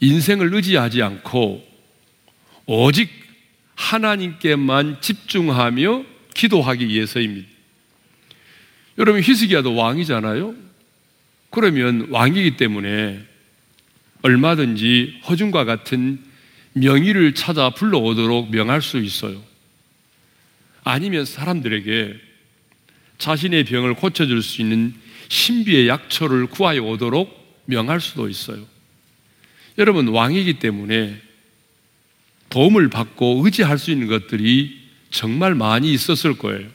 인생을 0.00 0.52
의지하지 0.54 1.02
않고 1.02 1.66
오직 2.66 3.08
하나님께만 3.74 5.00
집중하며 5.00 6.04
기도하기 6.34 6.86
위해서입니다. 6.86 7.48
여러분 8.98 9.22
히스기야도 9.22 9.74
왕이잖아요. 9.74 10.54
그러면 11.48 12.08
왕이기 12.10 12.58
때문에 12.58 13.29
얼마든지 14.22 15.20
허준과 15.28 15.64
같은 15.64 16.22
명의를 16.72 17.34
찾아 17.34 17.70
불러오도록 17.70 18.50
명할 18.50 18.82
수 18.82 18.98
있어요. 18.98 19.42
아니면 20.84 21.24
사람들에게 21.24 22.14
자신의 23.18 23.64
병을 23.64 23.94
고쳐줄 23.94 24.42
수 24.42 24.62
있는 24.62 24.94
신비의 25.28 25.88
약초를 25.88 26.46
구하여 26.46 26.82
오도록 26.82 27.62
명할 27.66 28.00
수도 28.00 28.28
있어요. 28.28 28.66
여러분, 29.78 30.08
왕이기 30.08 30.54
때문에 30.54 31.20
도움을 32.48 32.88
받고 32.88 33.42
의지할 33.44 33.78
수 33.78 33.90
있는 33.90 34.08
것들이 34.08 34.80
정말 35.10 35.54
많이 35.54 35.92
있었을 35.92 36.36
거예요. 36.36 36.68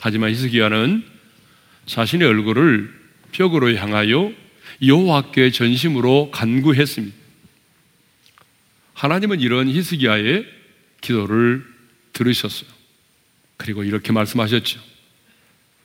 하지만 0.00 0.30
히스기야는 0.30 1.04
자신의 1.86 2.28
얼굴을 2.28 2.94
벽으로 3.32 3.74
향하여 3.74 4.32
여호와께 4.82 5.50
전심으로 5.50 6.30
간구했습니다. 6.30 7.16
하나님은 8.94 9.40
이런 9.40 9.68
히스기야의 9.68 10.46
기도를 11.00 11.64
들으셨어요. 12.12 12.68
그리고 13.56 13.84
이렇게 13.84 14.12
말씀하셨죠. 14.12 14.80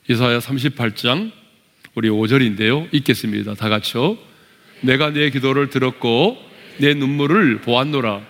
이사야 0.09 0.39
38장 0.39 1.31
우리 1.95 2.09
5절인데요. 2.09 2.93
읽겠습니다. 2.93 3.53
다 3.53 3.69
같이요. 3.69 4.17
내가 4.81 5.11
내 5.11 5.29
기도를 5.29 5.69
들었고 5.69 6.37
내 6.79 6.93
눈물을 6.93 7.61
보았노라. 7.61 8.21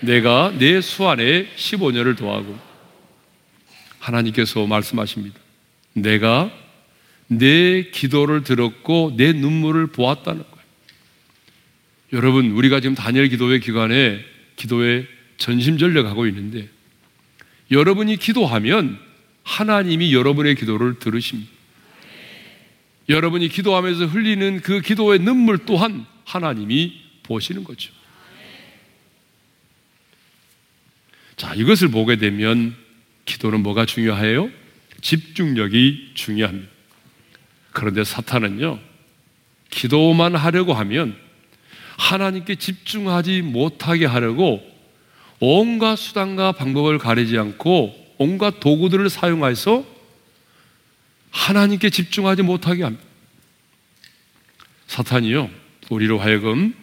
내가 0.00 0.52
내 0.58 0.80
수안에 0.80 1.48
15년을 1.56 2.16
도하고 2.16 2.56
하나님께서 3.98 4.66
말씀하십니다. 4.66 5.38
내가 5.94 6.52
내 7.28 7.90
기도를 7.90 8.42
들었고 8.42 9.14
내 9.16 9.32
눈물을 9.32 9.88
보았다는 9.88 10.42
거예요. 10.42 10.58
여러분, 12.14 12.50
우리가 12.52 12.80
지금 12.80 12.94
단일 12.94 13.28
기도회 13.28 13.58
기간에 13.58 14.24
기도에 14.56 15.06
전심전력하고 15.36 16.26
있는데 16.26 16.68
여러분이 17.70 18.16
기도하면 18.16 18.98
하나님이 19.42 20.12
여러분의 20.14 20.54
기도를 20.54 20.98
들으십니다. 20.98 21.50
여러분이 23.08 23.48
기도하면서 23.48 24.06
흘리는 24.06 24.60
그 24.60 24.80
기도의 24.80 25.20
눈물 25.20 25.58
또한 25.58 26.06
하나님이 26.24 27.00
보시는 27.22 27.64
거죠. 27.64 27.92
자, 31.36 31.54
이것을 31.54 31.88
보게 31.88 32.16
되면 32.16 32.74
기도는 33.24 33.62
뭐가 33.62 33.86
중요해요? 33.86 34.50
집중력이 35.00 36.10
중요합니다. 36.14 36.77
그런데 37.78 38.02
사탄은요, 38.02 38.80
기도만 39.70 40.34
하려고 40.34 40.74
하면 40.74 41.16
하나님께 41.96 42.56
집중하지 42.56 43.42
못하게 43.42 44.04
하려고 44.04 44.60
온갖 45.38 45.94
수단과 45.94 46.50
방법을 46.52 46.98
가리지 46.98 47.38
않고 47.38 47.94
온갖 48.18 48.58
도구들을 48.58 49.08
사용해서 49.08 49.86
하나님께 51.30 51.90
집중하지 51.90 52.42
못하게 52.42 52.82
합니다. 52.82 53.04
사탄이요, 54.88 55.48
우리로 55.88 56.18
하여금 56.18 56.74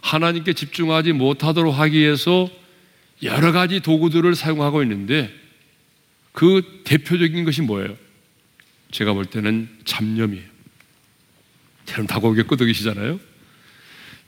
하나님께 0.00 0.54
집중하지 0.54 1.12
못하도록 1.12 1.72
하기 1.72 2.00
위해서 2.00 2.50
여러 3.22 3.52
가지 3.52 3.78
도구들을 3.78 4.34
사용하고 4.34 4.82
있는데 4.82 5.32
그 6.32 6.82
대표적인 6.82 7.44
것이 7.44 7.62
뭐예요? 7.62 8.01
제가 8.92 9.14
볼 9.14 9.26
때는 9.26 9.68
잡념이에요. 9.84 10.44
여러분 11.88 12.06
다 12.06 12.20
고개 12.20 12.42
끄덕이시잖아요? 12.44 13.18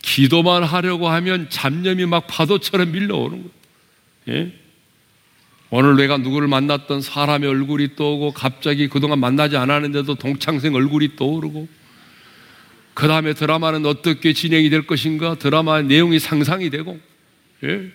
기도만 0.03 0.65
하려고 0.65 1.09
하면 1.09 1.49
잡념이 1.49 2.07
막 2.07 2.27
파도처럼 2.27 2.91
밀려오는 2.91 3.45
거예요. 3.45 3.51
예? 4.29 4.53
오늘 5.71 5.97
내가 5.97 6.19
누구를 6.19 6.49
만났던 6.49 7.01
사람의 7.01 7.49
얼굴이 7.49 7.97
떠오고 7.97 8.33
갑자기 8.33 8.89
그동안 8.89 9.19
만나지 9.19 9.57
않았는데도 9.57 10.15
동창생 10.17 10.75
얼굴이 10.75 11.17
떠오르고 11.17 11.69
그 12.95 13.09
다음에 13.09 13.35
드라마는 13.35 13.85
어떻게 13.87 14.33
진행이 14.33 14.71
될 14.71 14.87
것인가 14.87 15.35
드라마의 15.35 15.85
내용이 15.85 16.19
상상이 16.19 16.71
되고 16.71 16.99
예? 17.65 17.91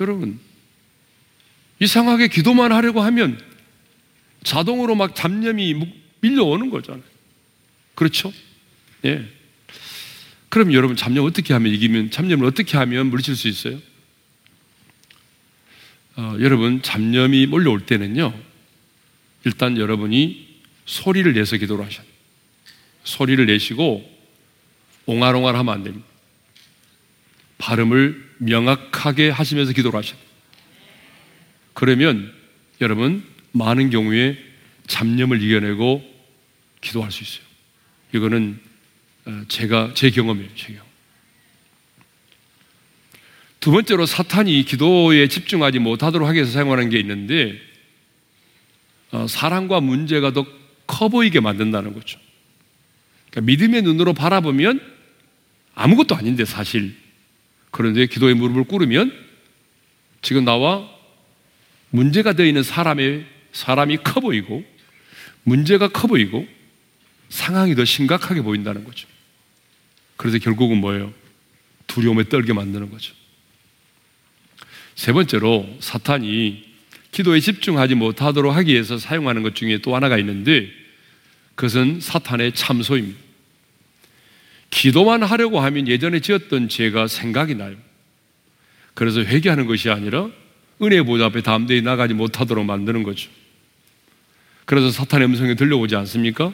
여러분 0.00 0.40
이상하게 1.80 2.28
기도만 2.28 2.72
하려고 2.72 3.02
하면 3.02 3.38
자동으로 4.44 4.94
막 4.94 5.14
잡념이 5.14 5.74
밀려오는 6.20 6.70
거잖아요. 6.70 7.02
그렇죠? 7.94 8.32
예. 9.04 9.26
그럼 10.48 10.72
여러분 10.72 10.96
잡념 10.96 11.24
어떻게 11.24 11.52
하면 11.54 11.72
이기면 11.72 12.10
잡념을 12.10 12.46
어떻게 12.46 12.76
하면 12.76 13.06
물리칠 13.06 13.36
수 13.36 13.48
있어요? 13.48 13.78
어, 16.16 16.36
여러분 16.40 16.82
잡념이 16.82 17.46
몰려올 17.46 17.86
때는요. 17.86 18.34
일단 19.44 19.78
여러분이 19.78 20.60
소리를 20.84 21.32
내서 21.32 21.56
기도를 21.56 21.84
돼요. 21.84 22.04
소리를 23.04 23.44
내시고 23.46 24.08
옹알옹알 25.06 25.56
하면 25.56 25.74
안 25.74 25.82
됩니다. 25.82 26.06
발음을 27.58 28.30
명확하게 28.38 29.30
하시면서 29.30 29.72
기도를 29.72 29.98
돼요. 29.98 30.18
그러면 31.72 32.32
여러분 32.80 33.24
많은 33.52 33.90
경우에 33.90 34.36
잡념을 34.86 35.42
이겨내고 35.42 36.02
기도할 36.80 37.12
수 37.12 37.22
있어요. 37.22 37.46
이거는 38.14 38.60
어, 39.24 39.42
제가 39.48 39.92
제 39.94 40.10
경험이에요. 40.10 40.48
제 40.56 40.72
경험. 40.72 40.86
두 43.60 43.70
번째로 43.70 44.06
사탄이 44.06 44.64
기도에 44.64 45.28
집중하지 45.28 45.78
못하도록 45.78 46.26
하기 46.28 46.36
위해서 46.38 46.52
사용하는 46.52 46.90
게 46.90 46.98
있는데 46.98 47.58
어, 49.12 49.26
사랑과 49.28 49.80
문제가 49.80 50.32
더 50.32 50.62
커 50.92 51.08
보이게 51.08 51.40
만든다는 51.40 51.94
거죠. 51.94 52.18
그러니까 53.30 53.46
믿음의 53.46 53.82
눈으로 53.82 54.12
바라보면 54.12 54.80
아무것도 55.74 56.14
아닌데 56.14 56.44
사실 56.44 56.94
그런데 57.70 58.06
기도의 58.06 58.34
무릎을 58.34 58.64
꿇으면 58.64 59.10
지금 60.20 60.44
나와 60.44 60.86
문제가 61.88 62.34
되어 62.34 62.46
있는 62.46 62.62
사람의 62.62 63.24
사람이 63.52 63.98
커 63.98 64.20
보이고 64.20 64.64
문제가 65.44 65.88
커 65.88 66.08
보이고 66.08 66.46
상황이 67.28 67.74
더 67.74 67.84
심각하게 67.84 68.42
보인다는 68.42 68.84
거죠. 68.84 69.08
그래서 70.16 70.38
결국은 70.38 70.78
뭐예요? 70.78 71.12
두려움에 71.86 72.24
떨게 72.24 72.52
만드는 72.52 72.90
거죠. 72.90 73.14
세 74.94 75.12
번째로 75.12 75.68
사탄이 75.80 76.72
기도에 77.10 77.40
집중하지 77.40 77.94
못하도록 77.94 78.54
하기 78.54 78.72
위해서 78.72 78.98
사용하는 78.98 79.42
것 79.42 79.54
중에 79.54 79.78
또 79.78 79.94
하나가 79.94 80.18
있는데 80.18 80.68
그것은 81.54 82.00
사탄의 82.00 82.52
참소입니다. 82.52 83.18
기도만 84.70 85.22
하려고 85.22 85.60
하면 85.60 85.86
예전에 85.86 86.20
지었던 86.20 86.68
죄가 86.68 87.06
생각이 87.06 87.54
나요. 87.54 87.76
그래서 88.94 89.20
회개하는 89.20 89.66
것이 89.66 89.90
아니라 89.90 90.30
은혜 90.80 91.02
보좌 91.02 91.26
앞에 91.26 91.42
담대히 91.42 91.82
나가지 91.82 92.14
못하도록 92.14 92.64
만드는 92.64 93.02
거죠. 93.02 93.30
그래서 94.64 94.90
사탄의 94.90 95.28
음성이 95.28 95.56
들려오지 95.56 95.96
않습니까? 95.96 96.52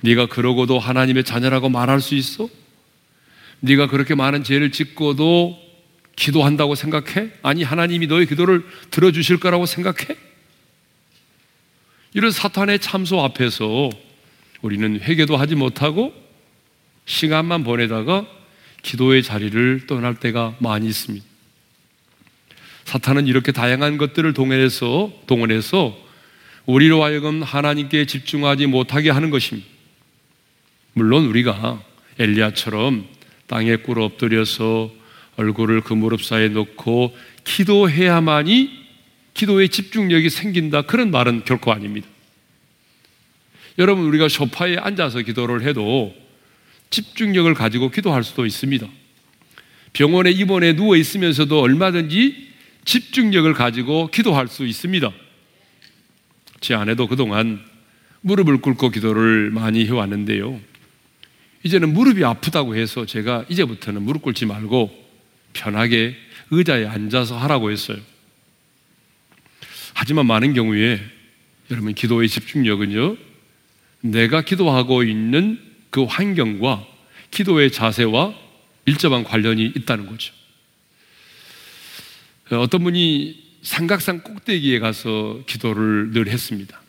네가 0.00 0.26
그러고도 0.26 0.78
하나님의 0.78 1.24
자녀라고 1.24 1.68
말할 1.68 2.00
수 2.00 2.14
있어? 2.14 2.48
네가 3.60 3.86
그렇게 3.86 4.14
많은 4.14 4.42
죄를 4.44 4.72
짓고도 4.72 5.58
기도한다고 6.16 6.74
생각해? 6.74 7.30
아니 7.42 7.62
하나님이 7.62 8.06
너의 8.06 8.26
기도를 8.26 8.64
들어주실 8.90 9.40
거라고 9.40 9.66
생각해? 9.66 10.16
이런 12.14 12.30
사탄의 12.30 12.80
참소 12.80 13.22
앞에서 13.22 13.90
우리는 14.60 15.00
회개도 15.00 15.36
하지 15.36 15.54
못하고 15.54 16.12
시간만 17.06 17.64
보내다가 17.64 18.26
기도의 18.82 19.22
자리를 19.22 19.86
떠날 19.86 20.16
때가 20.16 20.56
많이 20.58 20.88
있습니다. 20.88 21.24
사탄은 22.84 23.26
이렇게 23.26 23.52
다양한 23.52 23.96
것들을 23.96 24.34
동원해서, 24.34 25.12
동원해서 25.26 25.96
우리로 26.66 27.02
하여금 27.02 27.42
하나님께 27.42 28.06
집중하지 28.06 28.66
못하게 28.66 29.10
하는 29.10 29.30
것입니다. 29.30 29.68
물론 30.94 31.26
우리가 31.26 31.82
엘리야처럼 32.18 33.06
땅에 33.46 33.76
꿇어 33.76 34.04
엎드려서 34.04 34.92
얼굴을 35.36 35.80
그 35.80 35.94
무릎 35.94 36.22
사이에 36.22 36.48
놓고 36.48 37.16
기도해야만이 37.44 38.82
기도의 39.34 39.70
집중력이 39.70 40.30
생긴다. 40.30 40.82
그런 40.82 41.10
말은 41.10 41.44
결코 41.44 41.72
아닙니다. 41.72 42.06
여러분, 43.78 44.04
우리가 44.04 44.28
소파에 44.28 44.76
앉아서 44.76 45.22
기도를 45.22 45.62
해도 45.62 46.14
집중력을 46.90 47.52
가지고 47.54 47.90
기도할 47.90 48.22
수도 48.22 48.44
있습니다. 48.44 48.86
병원에 49.94 50.30
입원해 50.30 50.74
누워 50.74 50.96
있으면서도 50.96 51.60
얼마든지 51.60 52.52
집중력을 52.84 53.52
가지고 53.54 54.08
기도할 54.10 54.48
수 54.48 54.66
있습니다. 54.66 55.10
제 56.62 56.74
아내도 56.74 57.08
그동안 57.08 57.60
무릎을 58.22 58.58
꿇고 58.58 58.90
기도를 58.90 59.50
많이 59.50 59.84
해왔는데요. 59.84 60.58
이제는 61.64 61.92
무릎이 61.92 62.24
아프다고 62.24 62.76
해서 62.76 63.04
제가 63.04 63.44
이제부터는 63.48 64.02
무릎 64.02 64.22
꿇지 64.22 64.46
말고 64.46 64.90
편하게 65.52 66.16
의자에 66.50 66.86
앉아서 66.86 67.36
하라고 67.36 67.70
했어요. 67.70 67.98
하지만 69.92 70.26
많은 70.26 70.54
경우에 70.54 71.00
여러분 71.70 71.94
기도의 71.94 72.28
집중력은요, 72.28 73.16
내가 74.00 74.42
기도하고 74.42 75.02
있는 75.02 75.60
그 75.90 76.04
환경과 76.04 76.86
기도의 77.30 77.72
자세와 77.72 78.34
밀접한 78.84 79.24
관련이 79.24 79.72
있다는 79.76 80.06
거죠. 80.06 80.32
어떤 82.50 82.84
분이 82.84 83.51
삼각산 83.62 84.22
꼭대기에 84.22 84.78
가서 84.80 85.42
기도를 85.46 86.10
늘 86.12 86.28
했습니다. 86.28 86.80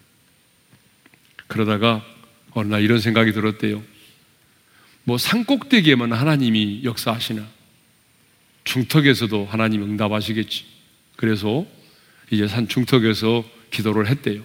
그러다가 1.48 2.04
어느 2.52 2.68
날 2.68 2.82
이런 2.84 3.00
생각이 3.00 3.32
들었대요. 3.32 3.84
뭐 5.06 5.18
산 5.18 5.44
꼭대기에만 5.44 6.14
하나님이 6.14 6.82
역사하시나 6.84 7.46
중턱에서도 8.64 9.46
하나님 9.46 9.84
응답하시겠지. 9.84 10.66
그래서 11.16 11.66
이제 12.32 12.48
산 12.48 12.68
중턱에서 12.68 13.44
기도를 13.72 14.08
했대요. 14.08 14.42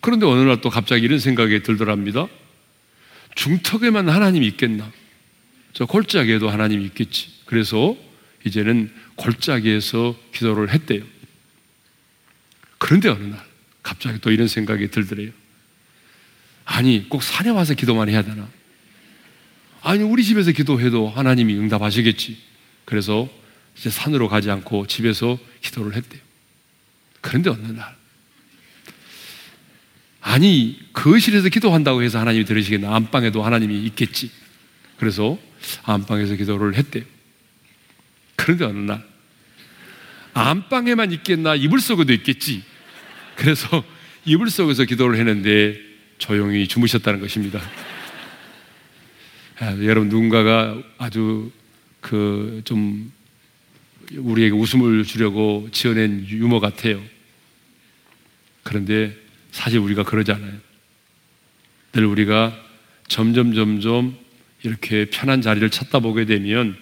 그런데 0.00 0.26
어느 0.26 0.40
날 0.40 0.60
또 0.60 0.70
갑자기 0.70 1.04
이런 1.04 1.18
생각이 1.18 1.62
들더랍니다. 1.62 2.28
중턱에만 3.34 4.08
하나님이 4.08 4.46
있겠나? 4.48 4.90
저 5.72 5.84
골짜기에도 5.86 6.48
하나님이 6.48 6.84
있겠지. 6.86 7.28
그래서 7.44 7.96
이제는 8.44 8.92
골짜기에서 9.16 10.16
기도를 10.32 10.70
했대요. 10.70 11.02
그런데 12.78 13.08
어느 13.08 13.24
날 13.24 13.44
갑자기 13.82 14.20
또 14.20 14.30
이런 14.30 14.48
생각이 14.48 14.90
들더래요. 14.90 15.32
아니, 16.64 17.08
꼭 17.08 17.22
산에 17.22 17.50
와서 17.50 17.74
기도만 17.74 18.08
해야 18.08 18.22
되나? 18.22 18.48
아니, 19.82 20.02
우리 20.02 20.22
집에서 20.22 20.52
기도해도 20.52 21.08
하나님이 21.08 21.54
응답하시겠지. 21.54 22.36
그래서 22.84 23.28
이제 23.76 23.90
산으로 23.90 24.28
가지 24.28 24.50
않고 24.50 24.86
집에서 24.86 25.38
기도를 25.62 25.94
했대요. 25.94 26.20
그런데 27.20 27.50
어느 27.50 27.66
날, 27.68 27.96
아니, 30.20 30.78
거실에서 30.92 31.48
기도한다고 31.48 32.02
해서 32.02 32.18
하나님이 32.18 32.44
들으시겠나? 32.44 32.94
안방에도 32.94 33.42
하나님이 33.42 33.84
있겠지. 33.86 34.30
그래서 34.98 35.38
안방에서 35.84 36.34
기도를 36.34 36.74
했대요. 36.74 37.04
그런데 38.38 38.64
어느 38.64 38.78
날, 38.78 39.04
안방에만 40.32 41.12
있겠나? 41.12 41.54
이불 41.54 41.80
속에도 41.80 42.12
있겠지. 42.12 42.62
그래서 43.36 43.84
이불 44.24 44.48
속에서 44.48 44.84
기도를 44.84 45.18
했는데 45.18 45.78
조용히 46.18 46.66
주무셨다는 46.66 47.20
것입니다. 47.20 47.60
아, 49.58 49.76
여러분 49.82 50.08
누군가가 50.08 50.80
아주 50.98 51.50
그 52.00 52.62
좀 52.64 53.12
우리에게 54.12 54.54
웃음을 54.54 55.04
주려고 55.04 55.68
지어낸 55.72 56.26
유머 56.28 56.60
같아요. 56.60 57.02
그런데 58.62 59.14
사실 59.50 59.78
우리가 59.78 60.02
그러지 60.02 60.32
않아요. 60.32 60.54
늘 61.92 62.04
우리가 62.04 62.56
점점 63.08 63.54
점점 63.54 64.16
이렇게 64.62 65.06
편한 65.06 65.42
자리를 65.42 65.68
찾다 65.70 66.00
보게 66.00 66.24
되면 66.24 66.76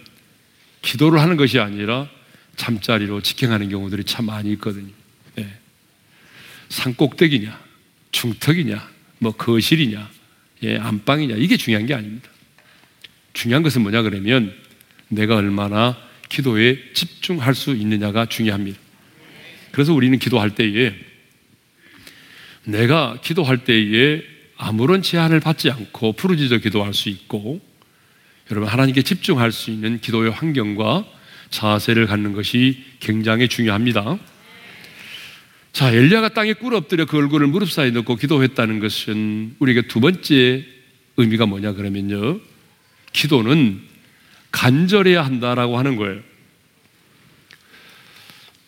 기도를 0.86 1.20
하는 1.20 1.36
것이 1.36 1.58
아니라 1.58 2.08
잠자리로 2.54 3.20
직행하는 3.20 3.68
경우들이 3.68 4.04
참 4.04 4.26
많이 4.26 4.52
있거든요. 4.52 4.92
네. 5.34 5.46
산꼭대기냐, 6.68 7.58
중턱이냐, 8.12 8.88
뭐 9.18 9.32
거실이냐, 9.32 10.08
예, 10.62 10.78
안방이냐 10.78 11.34
이게 11.36 11.56
중요한 11.56 11.86
게 11.86 11.94
아닙니다. 11.94 12.30
중요한 13.32 13.64
것은 13.64 13.82
뭐냐 13.82 14.02
그러면 14.02 14.54
내가 15.08 15.36
얼마나 15.36 15.98
기도에 16.28 16.78
집중할 16.94 17.54
수 17.54 17.72
있느냐가 17.72 18.26
중요합니다. 18.26 18.78
그래서 19.72 19.92
우리는 19.92 20.16
기도할 20.18 20.54
때에 20.54 20.94
내가 22.64 23.18
기도할 23.22 23.64
때에 23.64 24.22
아무런 24.56 25.02
제한을 25.02 25.40
받지 25.40 25.68
않고 25.68 26.12
푸르짖어 26.12 26.58
기도할 26.58 26.94
수 26.94 27.08
있고 27.08 27.60
여러분 28.50 28.68
하나님께 28.68 29.02
집중할 29.02 29.50
수 29.52 29.70
있는 29.70 30.00
기도의 30.00 30.30
환경과 30.30 31.04
자세를 31.50 32.06
갖는 32.06 32.32
것이 32.32 32.84
굉장히 33.00 33.48
중요합니다. 33.48 34.18
자, 35.72 35.92
엘리야가 35.92 36.30
땅에 36.30 36.54
꿇어 36.54 36.78
엎드려 36.78 37.04
그 37.04 37.18
얼굴을 37.18 37.48
무릎 37.48 37.70
사이에 37.70 37.90
넣고 37.90 38.16
기도했다는 38.16 38.80
것은 38.80 39.56
우리에게 39.58 39.88
두 39.88 40.00
번째 40.00 40.64
의미가 41.16 41.46
뭐냐 41.46 41.72
그러면요. 41.72 42.40
기도는 43.12 43.82
간절해야 44.52 45.24
한다라고 45.24 45.78
하는 45.78 45.96
거예요. 45.96 46.20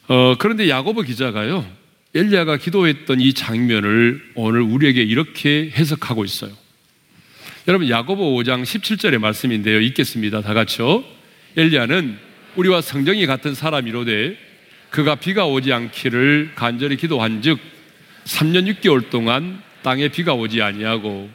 어, 0.09 0.37
그런데 0.39 0.69
야고보 0.69 1.03
기자가요. 1.03 1.65
엘리야가 2.15 2.57
기도했던 2.57 3.21
이 3.21 3.33
장면을 3.33 4.33
오늘 4.35 4.61
우리에게 4.63 5.03
이렇게 5.03 5.71
해석하고 5.75 6.25
있어요. 6.25 6.53
여러분 7.69 7.91
야고보 7.91 8.35
5장 8.37 8.63
17절의 8.63 9.19
말씀인데요. 9.19 9.79
읽겠습니다. 9.79 10.41
다 10.41 10.55
같이요. 10.55 11.05
엘리야는 11.55 12.17
우리와 12.57 12.81
성정이 12.81 13.27
같은 13.27 13.55
사람이로되 13.55 14.39
그가 14.89 15.17
비가 15.17 15.45
오지 15.45 15.71
않기를 15.75 16.53
간절히 16.55 16.97
기도한즉 16.97 17.59
3년 18.25 18.75
6개월 18.81 19.11
동안 19.11 19.61
땅에 19.83 20.09
비가 20.09 20.33
오지 20.33 20.63
아니하고 20.63 21.29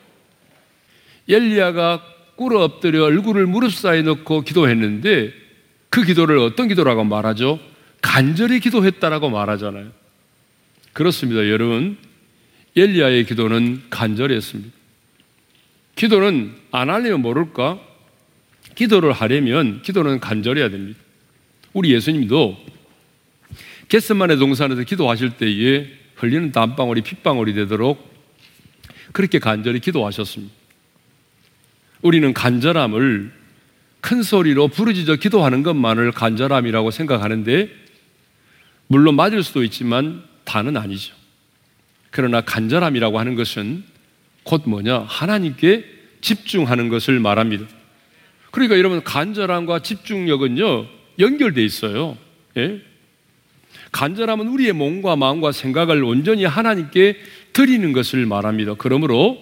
엘리야가 1.30 2.04
꿇어 2.36 2.64
엎드려 2.64 3.04
얼굴을 3.04 3.46
무릎 3.46 3.72
사이에 3.72 4.02
넣고 4.02 4.42
기도했는데 4.42 5.32
그 5.92 6.04
기도를 6.04 6.40
어떤 6.40 6.68
기도라고 6.68 7.04
말하죠? 7.04 7.60
간절히 8.02 8.60
기도했다라고 8.60 9.30
말하잖아요. 9.30 9.92
그렇습니다, 10.94 11.48
여러분. 11.48 11.96
엘리야의 12.76 13.26
기도는 13.26 13.84
간절했습니다. 13.92 14.83
기도는 15.96 16.56
안 16.72 16.90
하려면 16.90 17.22
모를까? 17.22 17.80
기도를 18.76 19.12
하려면 19.12 19.82
기도는 19.82 20.20
간절해야 20.20 20.70
됩니다. 20.70 21.00
우리 21.74 21.94
예수님도 21.94 22.58
겟스만의 23.90 24.38
동산에서 24.38 24.84
기도하실 24.84 25.38
때에 25.38 25.88
흘리는 26.16 26.52
땀방울이 26.52 27.02
핏방울이 27.02 27.54
되도록 27.54 28.12
그렇게 29.12 29.40
간절히 29.40 29.80
기도하셨습니다. 29.80 30.54
우리는 32.02 32.34
간절함을 32.34 33.32
큰 34.02 34.24
소리로 34.24 34.68
부르짖어 34.68 35.16
기도하는 35.18 35.64
것만을 35.64 36.12
간절함이라고 36.12 36.92
생각하는데 36.92 37.70
물론 38.88 39.16
맞을 39.16 39.44
수도 39.44 39.64
있지만 39.64 40.24
다는 40.44 40.76
아니죠. 40.76 41.16
그러나 42.10 42.42
간절함이라고 42.42 43.20
하는 43.20 43.36
것은 43.36 43.84
곧 44.44 44.64
뭐냐? 44.66 45.00
하나님께 45.08 45.86
집중하는 46.22 46.90
것을 46.90 47.20
말합니다. 47.20 47.66
그러니까 48.52 48.78
여러분 48.78 49.04
간절함과 49.04 49.80
집중력은요 49.80 50.86
연결돼 51.20 51.64
있어요. 51.64 52.18
예? 52.58 52.82
간절함은 53.92 54.48
우리의 54.48 54.74
몸과 54.74 55.16
마음과 55.16 55.52
생각을 55.52 56.04
온전히 56.04 56.46
하나님께 56.46 57.18
드리는 57.54 57.94
것을 57.94 58.26
말합니다. 58.26 58.76
그러므로 58.76 59.38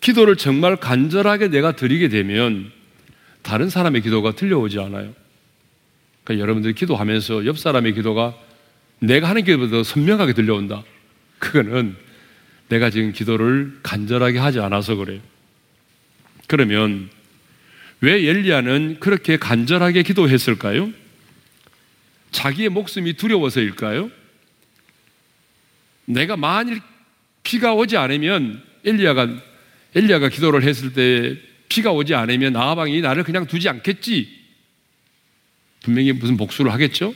기도를 0.00 0.36
정말 0.36 0.76
간절하게 0.76 1.48
내가 1.48 1.72
드리게 1.72 2.08
되면 2.08 2.70
다른 3.42 3.68
사람의 3.68 4.02
기도가 4.02 4.32
들려오지 4.32 4.78
않아요. 4.78 5.14
그러니까 6.24 6.42
여러분들이 6.42 6.74
기도하면서 6.74 7.46
옆 7.46 7.58
사람의 7.58 7.94
기도가 7.94 8.34
내가 8.98 9.28
하는 9.28 9.44
기도보다 9.44 9.82
선명하게 9.82 10.32
들려온다. 10.32 10.82
그거는 11.38 11.96
내가 12.68 12.90
지금 12.90 13.12
기도를 13.12 13.78
간절하게 13.82 14.38
하지 14.38 14.60
않아서 14.60 14.96
그래요. 14.96 15.20
그러면 16.46 17.08
왜 18.00 18.28
엘리야는 18.28 18.98
그렇게 19.00 19.36
간절하게 19.36 20.02
기도했을까요? 20.02 20.90
자기의 22.30 22.68
목숨이 22.68 23.14
두려워서일까요? 23.14 24.10
내가 26.04 26.36
만일 26.36 26.80
비가 27.42 27.74
오지 27.74 27.96
않으면 27.96 28.62
엘리야가 28.84 29.28
엘리야가 29.94 30.28
기도를 30.28 30.62
했을 30.62 30.92
때 30.92 31.36
비가 31.68 31.92
오지 31.92 32.14
않으면 32.14 32.56
아방이 32.56 33.00
나를 33.00 33.24
그냥 33.24 33.46
두지 33.46 33.68
않겠지. 33.68 34.28
분명히 35.82 36.12
무슨 36.12 36.36
복수를 36.36 36.72
하겠죠? 36.72 37.14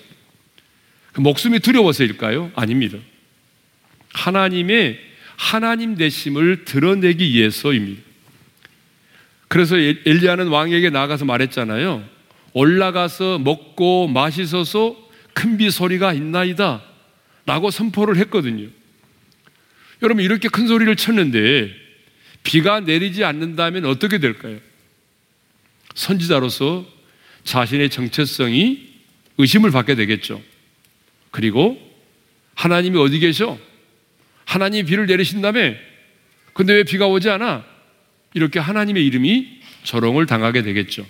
그 1.12 1.20
목숨이 1.20 1.58
두려워서일까요? 1.60 2.52
아닙니다. 2.54 2.98
하나님의 4.12 5.10
하나님 5.40 5.96
되심을 5.96 6.66
드러내기 6.66 7.33
위해서입니다. 7.33 8.03
그래서 9.48 9.79
엘리야는 9.79 10.48
왕에게 10.48 10.90
나가서 10.90 11.24
말했잖아요. 11.24 12.05
올라가서 12.53 13.38
먹고 13.38 14.07
마시소서 14.09 14.94
큰 15.33 15.57
비 15.57 15.70
소리가 15.70 16.12
있나이다. 16.12 16.83
라고 17.46 17.70
선포를 17.70 18.18
했거든요. 18.18 18.68
여러분, 20.03 20.22
이렇게 20.22 20.48
큰 20.48 20.66
소리를 20.68 20.94
쳤는데 20.94 21.74
비가 22.42 22.81
내리지 22.81 23.24
않는다면 23.24 23.87
어떻게 23.87 24.18
될까요? 24.18 24.59
선지자로서 25.94 26.87
자신의 27.44 27.88
정체성이 27.88 28.90
의심을 29.38 29.70
받게 29.70 29.94
되겠죠. 29.94 30.42
그리고 31.31 31.81
하나님이 32.55 32.98
어디 32.98 33.18
계셔? 33.20 33.59
하나님이 34.50 34.82
비를 34.82 35.06
내리신다며? 35.06 35.74
근데 36.54 36.72
왜 36.72 36.82
비가 36.82 37.06
오지 37.06 37.30
않아? 37.30 37.64
이렇게 38.34 38.58
하나님의 38.58 39.06
이름이 39.06 39.60
조롱을 39.84 40.26
당하게 40.26 40.62
되겠죠. 40.62 41.06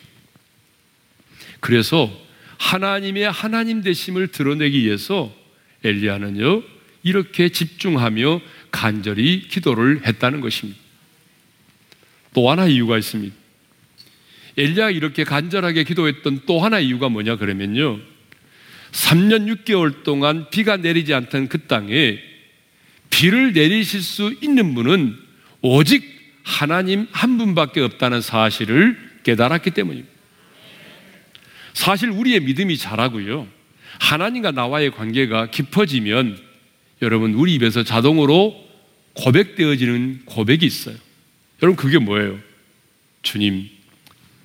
그래서 1.61 2.11
하나님의 2.59 3.31
하나님 3.31 3.81
되심을 3.81 4.29
드러내기 4.29 4.85
위해서 4.85 5.35
엘리야는요 5.83 6.62
이렇게 7.03 7.48
집중하며 7.48 8.42
간절히 8.70 9.48
기도를 9.48 10.07
했다는 10.07 10.42
것입니다. 10.42 10.79
또 12.35 12.50
하나 12.50 12.66
이유가 12.66 12.98
있습니다. 12.98 13.35
엘리야 14.59 14.90
이렇게 14.90 15.24
간절하게 15.24 15.85
기도했던 15.85 16.40
또 16.44 16.61
하나 16.61 16.79
이유가 16.79 17.09
뭐냐 17.09 17.37
그러면요. 17.37 18.00
3년 18.92 19.64
6개월 19.64 20.03
동안 20.03 20.50
비가 20.50 20.76
내리지 20.76 21.14
않던 21.14 21.48
그 21.48 21.66
땅에 21.66 22.30
비를 23.21 23.53
내리실 23.53 24.01
수 24.01 24.35
있는 24.41 24.75
분은 24.75 25.15
오직 25.61 26.03
하나님 26.43 27.07
한 27.13 27.37
분밖에 27.37 27.83
없다는 27.83 28.23
사실을 28.23 28.97
깨달았기 29.25 29.73
때문입니다. 29.73 30.11
사실 31.75 32.09
우리의 32.09 32.41
믿음이 32.41 32.79
자라고요. 32.79 33.47
하나님과 33.99 34.53
나와의 34.53 34.93
관계가 34.93 35.51
깊어지면 35.51 36.39
여러분 37.03 37.35
우리 37.35 37.53
입에서 37.57 37.83
자동으로 37.83 38.57
고백되어지는 39.13 40.23
고백이 40.25 40.65
있어요. 40.65 40.97
여러분 41.63 41.77
그게 41.77 41.99
뭐예요? 41.99 42.39
주님, 43.21 43.69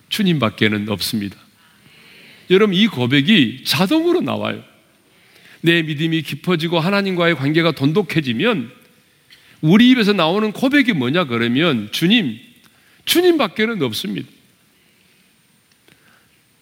주님밖에는 0.09 0.89
없습니다. 0.89 1.37
여러분 2.49 2.75
이 2.75 2.87
고백이 2.87 3.63
자동으로 3.63 4.19
나와요. 4.19 4.65
내 5.65 5.81
믿음이 5.81 6.21
깊어지고 6.21 6.79
하나님과의 6.79 7.35
관계가 7.35 7.71
돈독해지면 7.71 8.71
우리 9.61 9.89
입에서 9.89 10.13
나오는 10.13 10.51
고백이 10.51 10.93
뭐냐 10.93 11.25
그러면 11.25 11.89
주님, 11.91 12.39
주님밖에는 13.05 13.81
없습니다. 13.81 14.29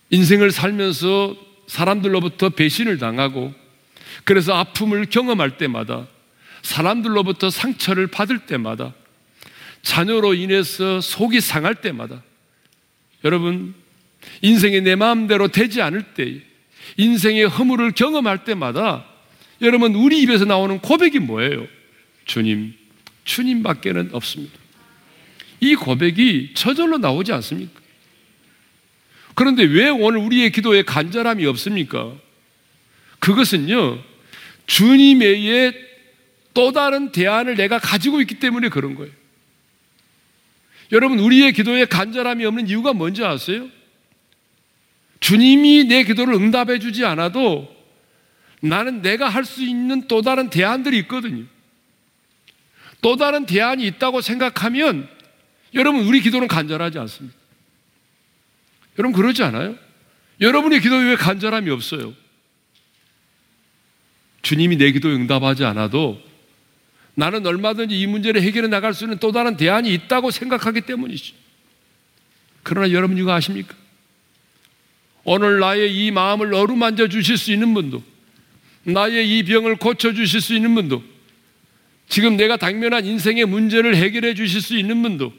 인생을 0.09 0.51
살면서 0.51 1.35
사람들로부터 1.67 2.49
배신을 2.51 2.97
당하고 2.97 3.53
그래서 4.23 4.53
아픔을 4.53 5.07
경험할 5.07 5.57
때마다 5.57 6.07
사람들로부터 6.61 7.49
상처를 7.49 8.07
받을 8.07 8.39
때마다 8.45 8.93
자녀로 9.81 10.33
인해서 10.33 11.01
속이 11.01 11.41
상할 11.41 11.75
때마다 11.75 12.23
여러분 13.25 13.73
인생이 14.41 14.79
내 14.81 14.95
마음대로 14.95 15.49
되지 15.49 15.81
않을 15.81 16.13
때 16.13 16.41
인생의 16.97 17.47
허물을 17.47 17.91
경험할 17.91 18.43
때마다 18.43 19.05
여러분 19.61 19.95
우리 19.95 20.21
입에서 20.21 20.45
나오는 20.45 20.79
고백이 20.79 21.19
뭐예요? 21.19 21.67
주님, 22.25 22.73
주님밖에는 23.25 24.09
없습니다. 24.13 24.53
이 25.59 25.75
고백이 25.75 26.51
저절로 26.53 26.97
나오지 26.97 27.31
않습니까? 27.31 27.81
그런데 29.35 29.63
왜 29.63 29.89
오늘 29.89 30.19
우리의 30.19 30.51
기도에 30.51 30.83
간절함이 30.83 31.45
없습니까? 31.45 32.13
그것은요, 33.19 33.99
주님의 34.67 35.73
또 36.53 36.71
다른 36.71 37.11
대안을 37.11 37.55
내가 37.55 37.79
가지고 37.79 38.21
있기 38.21 38.35
때문에 38.35 38.69
그런 38.69 38.95
거예요. 38.95 39.11
여러분, 40.91 41.19
우리의 41.19 41.53
기도에 41.53 41.85
간절함이 41.85 42.45
없는 42.45 42.67
이유가 42.67 42.93
뭔지 42.93 43.23
아세요? 43.23 43.69
주님이 45.23 45.85
내 45.85 46.03
기도를 46.03 46.33
응답해 46.33 46.79
주지 46.79 47.05
않아도 47.05 47.73
나는 48.61 49.01
내가 49.01 49.29
할 49.29 49.45
수 49.45 49.63
있는 49.63 50.05
또 50.09 50.21
다른 50.21 50.49
대안들이 50.49 50.97
있거든요. 50.99 51.45
또 53.01 53.15
다른 53.15 53.45
대안이 53.45 53.87
있다고 53.87 54.19
생각하면 54.19 55.07
여러분, 55.75 56.01
우리 56.01 56.19
기도는 56.19 56.49
간절하지 56.49 56.99
않습니다. 56.99 57.37
여러분, 58.99 59.15
그러지 59.15 59.43
않아요? 59.43 59.77
여러분의 60.41 60.81
기도에 60.81 61.11
왜 61.11 61.15
간절함이 61.15 61.69
없어요? 61.69 62.13
주님이 64.41 64.75
내 64.75 64.91
기도에 64.91 65.13
응답하지 65.13 65.63
않아도 65.63 66.21
나는 67.15 67.45
얼마든지 67.45 67.97
이 67.97 68.07
문제를 68.07 68.41
해결해 68.41 68.67
나갈 68.67 68.93
수 68.93 69.05
있는 69.05 69.19
또 69.19 69.31
다른 69.31 69.55
대안이 69.55 69.93
있다고 69.93 70.31
생각하기 70.31 70.81
때문이죠. 70.81 71.33
그러나 72.61 72.91
여러분 72.91 73.17
이거 73.17 73.31
아십니까? 73.31 73.82
오늘 75.23 75.59
나의 75.59 75.95
이 75.95 76.11
마음을 76.11 76.53
어루만져 76.53 77.07
주실 77.07 77.37
수 77.37 77.51
있는 77.51 77.73
분도, 77.73 78.03
나의 78.83 79.37
이 79.37 79.43
병을 79.43 79.77
고쳐 79.77 80.13
주실 80.13 80.41
수 80.41 80.53
있는 80.53 80.75
분도, 80.75 81.03
지금 82.09 82.35
내가 82.35 82.57
당면한 82.57 83.05
인생의 83.05 83.45
문제를 83.45 83.95
해결해 83.95 84.33
주실 84.33 84.61
수 84.61 84.77
있는 84.77 85.01
분도, 85.01 85.33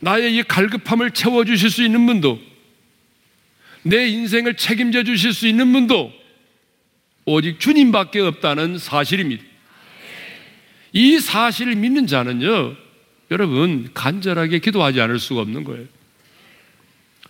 나의 0.00 0.36
이 0.36 0.42
갈급함을 0.42 1.12
채워 1.12 1.44
주실 1.44 1.70
수 1.70 1.82
있는 1.84 2.04
분도, 2.06 2.40
내 3.82 4.08
인생을 4.08 4.54
책임져 4.54 5.04
주실 5.04 5.32
수 5.32 5.46
있는 5.46 5.72
분도 5.72 6.12
오직 7.26 7.60
주님밖에 7.60 8.20
없다는 8.20 8.78
사실입니다. 8.78 9.44
이 10.92 11.18
사실을 11.18 11.76
믿는 11.76 12.06
자는요, 12.06 12.76
여러분, 13.30 13.90
간절하게 13.94 14.58
기도하지 14.58 15.00
않을 15.00 15.18
수가 15.18 15.40
없는 15.40 15.64
거예요. 15.64 15.86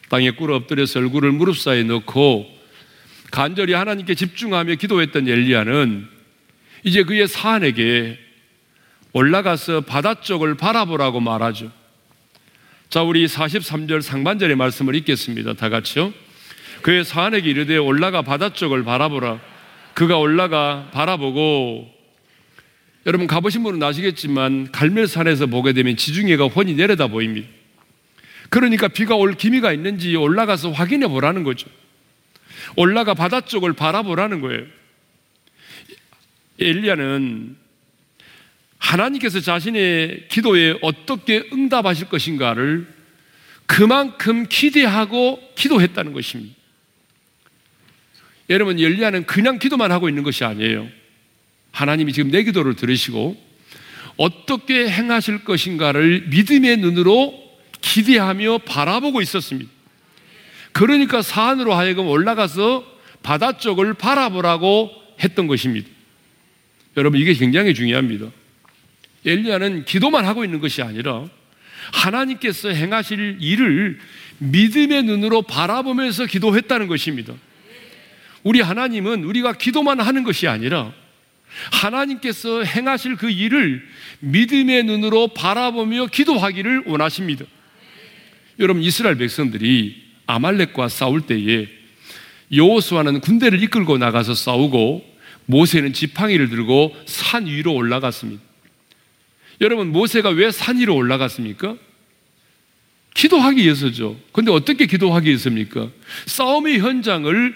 땅에 0.09 0.31
꿇어 0.31 0.57
엎드려서 0.57 1.01
얼굴을 1.01 1.33
무릎 1.33 1.59
사이에 1.59 1.83
넣고 1.85 2.47
간절히 3.31 3.73
하나님께 3.73 4.15
집중하며 4.15 4.77
기도했던 4.77 5.29
엘리야는 5.29 6.07
이제 6.85 7.03
그의 7.03 7.27
사안에게 7.27 8.19
올라가서 9.13 9.83
바다 9.83 10.21
쪽을 10.21 10.57
바라보라고 10.57 11.21
말하죠. 11.21 11.71
자, 12.91 13.03
우리 13.03 13.27
43절 13.27 14.03
상반절의 14.03 14.57
말씀을 14.57 14.95
읽겠습니다. 14.97 15.55
다 15.55 15.69
같이요. 15.69 16.13
그의 16.83 17.05
사안에게 17.05 17.49
이르되 17.49 17.77
올라가 17.77 18.23
바다 18.23 18.53
쪽을 18.53 18.85
바라보라. 18.85 19.41
그가 19.95 20.19
올라가 20.19 20.91
바라보고 20.93 21.91
여러분 23.07 23.27
가보신 23.27 23.63
분은 23.63 23.83
아시겠지만 23.83 24.71
갈멜산에서 24.73 25.47
보게 25.47 25.73
되면 25.73 25.97
지중해가 25.97 26.47
훤히 26.49 26.75
내려다 26.75 27.07
보입니다. 27.07 27.49
그러니까 28.55 28.87
비가 28.87 29.17
올 29.17 29.35
기미가 29.35 29.73
있는지 29.73 30.15
올라가서 30.15 30.71
확인해 30.71 31.09
보라는 31.09 31.43
거죠. 31.43 31.69
올라가 32.77 33.13
바다 33.13 33.41
쪽을 33.41 33.73
바라보라는 33.73 34.41
거예요. 34.41 34.65
엘리야는 36.61 37.57
하나님께서 38.79 39.41
자신의 39.41 40.27
기도에 40.29 40.79
어떻게 40.83 41.43
응답하실 41.53 42.09
것인가를 42.09 42.87
그만큼 43.67 44.47
기대하고 44.49 45.41
기도했다는 45.57 46.13
것입니다. 46.13 46.55
여러분, 48.51 48.79
엘리야는 48.79 49.27
그냥 49.27 49.59
기도만 49.59 49.91
하고 49.91 50.09
있는 50.09 50.23
것이 50.23 50.45
아니에요. 50.45 50.89
하나님이 51.73 52.13
지금 52.13 52.31
내 52.31 52.45
기도를 52.45 52.77
들으시고 52.77 53.37
어떻게 54.17 54.89
행하실 54.89 55.43
것인가를 55.43 56.29
믿음의 56.29 56.77
눈으로 56.77 57.44
기대하며 57.85 58.59
바라보고 58.59 59.21
있었습니다. 59.21 59.71
그러니까 60.73 61.23
산으로 61.23 61.75
하여금 61.75 62.09
올라가서 62.09 62.85
바다 63.23 63.59
쪽을 63.59 63.95
바라보라고 63.95 64.91
했던 65.23 65.47
것입니다. 65.47 65.89
여러분, 66.97 67.21
이게 67.21 67.35
굉장히 67.35 67.75
중요합니다. 67.75 68.31
엘리야는 69.25 69.85
기도만 69.85 70.25
하고 70.25 70.45
있는 70.45 70.61
것이 70.61 70.83
아니라 70.83 71.29
하나님께서 71.93 72.71
행하실 72.71 73.39
일을 73.41 73.99
믿음의 74.39 75.05
눈으로 75.05 75.43
바라보면서 75.43 76.27
기도했다는 76.27 76.89
것입니다. 76.89 77.35
우리 78.43 78.61
하나님은 78.61 79.25
우리가 79.25 79.53
기도만 79.53 80.01
하는 80.01 80.25
것이 80.25 80.49
아니라 80.49 80.93
하나님께서 81.73 82.65
행하실 82.65 83.17
그 83.17 83.31
일을 83.31 83.87
믿음의 84.21 84.85
눈으로 84.85 85.29
바라보며 85.29 86.07
기도하기를 86.07 86.85
원하십니다. 86.87 87.45
여러분 88.59 88.83
이스라엘 88.83 89.17
백성들이 89.17 90.03
아말렉과 90.27 90.89
싸울 90.89 91.23
때에 91.23 91.69
여호수아는 92.53 93.21
군대를 93.21 93.63
이끌고 93.63 93.99
나가서 93.99 94.35
싸우고 94.35 95.15
모세는 95.47 95.93
지팡이를 95.93 96.49
들고 96.49 96.95
산 97.07 97.47
위로 97.47 97.75
올라갔습니다. 97.75 98.43
여러분 99.61 99.93
모세가 99.93 100.31
왜 100.31 100.51
산 100.51 100.79
위로 100.79 100.95
올라갔습니까? 100.95 101.77
기도하기 103.15 103.63
위해서죠. 103.63 104.19
근데 104.33 104.51
어떻게 104.51 104.87
기도하기 104.87 105.29
위해서입니까? 105.29 105.89
싸움의 106.27 106.81
현장을 106.81 107.55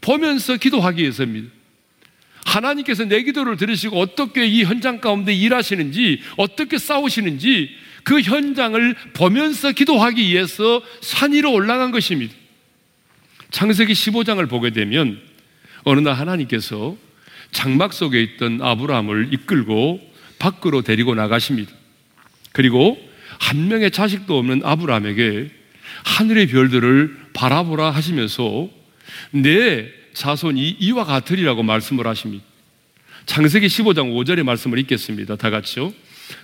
보면서 0.00 0.56
기도하기 0.56 1.00
위해서입니다. 1.02 1.48
하나님께서 2.44 3.04
내 3.04 3.22
기도를 3.22 3.56
들으시고 3.56 3.98
어떻게 3.98 4.46
이 4.46 4.64
현장 4.64 5.00
가운데 5.00 5.34
일하시는지, 5.34 6.20
어떻게 6.36 6.78
싸우시는지 6.78 7.70
그 8.04 8.20
현장을 8.20 8.94
보면서 9.14 9.72
기도하기 9.72 10.22
위해서 10.22 10.82
산 11.00 11.32
위로 11.32 11.52
올라간 11.52 11.90
것입니다. 11.90 12.34
창세기 13.50 13.92
15장을 13.92 14.48
보게 14.48 14.70
되면 14.70 15.20
어느 15.84 16.00
날 16.00 16.14
하나님께서 16.14 16.96
장막 17.50 17.92
속에 17.92 18.22
있던 18.22 18.60
아브라함을 18.62 19.32
이끌고 19.32 20.00
밖으로 20.38 20.82
데리고 20.82 21.14
나가십니다. 21.14 21.72
그리고 22.52 22.98
한 23.38 23.68
명의 23.68 23.90
자식도 23.90 24.36
없는 24.38 24.62
아브라함에게 24.64 25.50
하늘의 26.04 26.48
별들을 26.48 27.16
바라보라 27.32 27.90
하시면서 27.90 28.68
내 29.30 29.88
자손이 30.12 30.76
이와 30.80 31.04
같으리라고 31.04 31.62
말씀을 31.62 32.06
하십니다. 32.06 32.44
창세기 33.26 33.66
15장 33.66 34.12
5절의 34.12 34.42
말씀을 34.42 34.78
읽겠습니다. 34.80 35.36
다 35.36 35.50
같이요. 35.50 35.92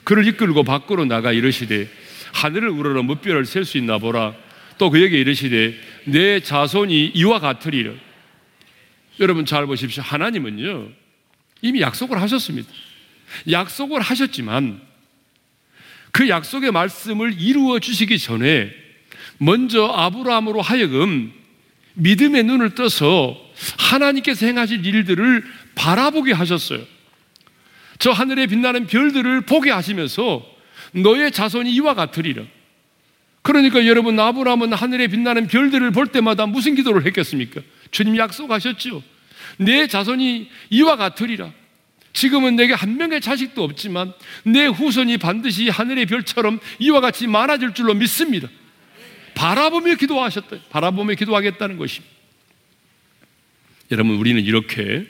그를 0.05 0.27
이끌고 0.27 0.65
밖으로 0.65 1.05
나가 1.05 1.33
이르시되 1.33 1.89
하늘을 2.33 2.69
우러러 2.69 3.03
무뼈를 3.03 3.45
셀 3.47 3.65
수 3.65 3.79
있나 3.79 3.99
보라. 3.99 4.35
또 4.79 4.91
그에게 4.91 5.19
이르시되 5.19 5.79
내 6.07 6.41
자손이 6.41 7.13
이와 7.15 7.39
같으리라. 7.39 7.93
여러분 9.21 9.47
잘 9.47 9.67
보십시오. 9.67 10.03
하나님은요 10.03 10.89
이미 11.63 11.81
약속을 11.81 12.21
하셨습니다. 12.21 12.69
약속을 13.51 14.01
하셨지만 14.01 14.81
그 16.13 16.29
약속의 16.29 16.73
말씀을 16.73 17.41
이루어 17.41 17.79
주시기 17.79 18.19
전에 18.19 18.71
먼저 19.39 19.87
아브라함으로 19.87 20.61
하여금 20.61 21.33
믿음의 21.95 22.45
눈을 22.45 22.75
떠서 22.75 23.37
하나님께서 23.79 24.47
행하실 24.47 24.85
일들을 24.85 25.45
바라보게 25.75 26.33
하셨어요. 26.33 26.81
저 28.05 28.11
하늘에 28.11 28.47
빛나는 28.47 28.87
별들을 28.87 29.47
보게 29.47 29.71
하시면서 29.71 30.45
너의 30.93 31.33
자손이 31.33 31.73
이와 31.73 31.95
같으리라. 31.95 32.43
그러니까 33.41 33.87
여러분 33.87 34.21
아브라함은 34.21 34.75
하늘에 34.75 35.07
빛나는 35.07 35.47
별들을 35.47 35.91
볼 35.91 36.09
때마다 36.09 36.45
무슨 36.45 36.75
기도를 36.75 37.07
했겠습니까? 37.07 37.63
주님 37.93 38.19
약속하셨죠. 38.19 39.03
내 39.57 39.87
자손이 39.87 40.51
이와 40.69 40.97
같으리라. 40.97 41.51
지금은 42.13 42.57
내게 42.57 42.75
한 42.75 42.99
명의 42.99 43.23
자식도 43.23 43.65
없지만 43.65 44.13
내 44.45 44.67
후손이 44.67 45.17
반드시 45.17 45.71
하늘의 45.71 46.05
별처럼 46.05 46.61
이와 46.81 47.01
같이 47.01 47.27
많아질 47.27 47.73
줄로 47.73 47.95
믿습니다. 47.95 48.49
바라보며 49.35 49.95
기도하셨다. 49.95 50.59
바라보며 50.69 51.15
기도하겠다는 51.15 51.79
것입니다. 51.79 52.15
여러분, 53.93 54.17
우리는 54.17 54.45
이렇게 54.45 55.07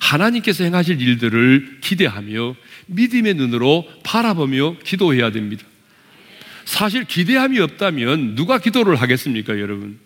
하나님께서 0.00 0.64
행하실 0.64 1.00
일들을 1.00 1.78
기대하며 1.80 2.54
믿음의 2.86 3.34
눈으로 3.34 3.86
바라보며 4.04 4.76
기도해야 4.84 5.30
됩니다. 5.30 5.64
사실 6.64 7.04
기대함이 7.04 7.58
없다면 7.60 8.34
누가 8.34 8.58
기도를 8.58 8.96
하겠습니까, 8.96 9.58
여러분? 9.58 9.98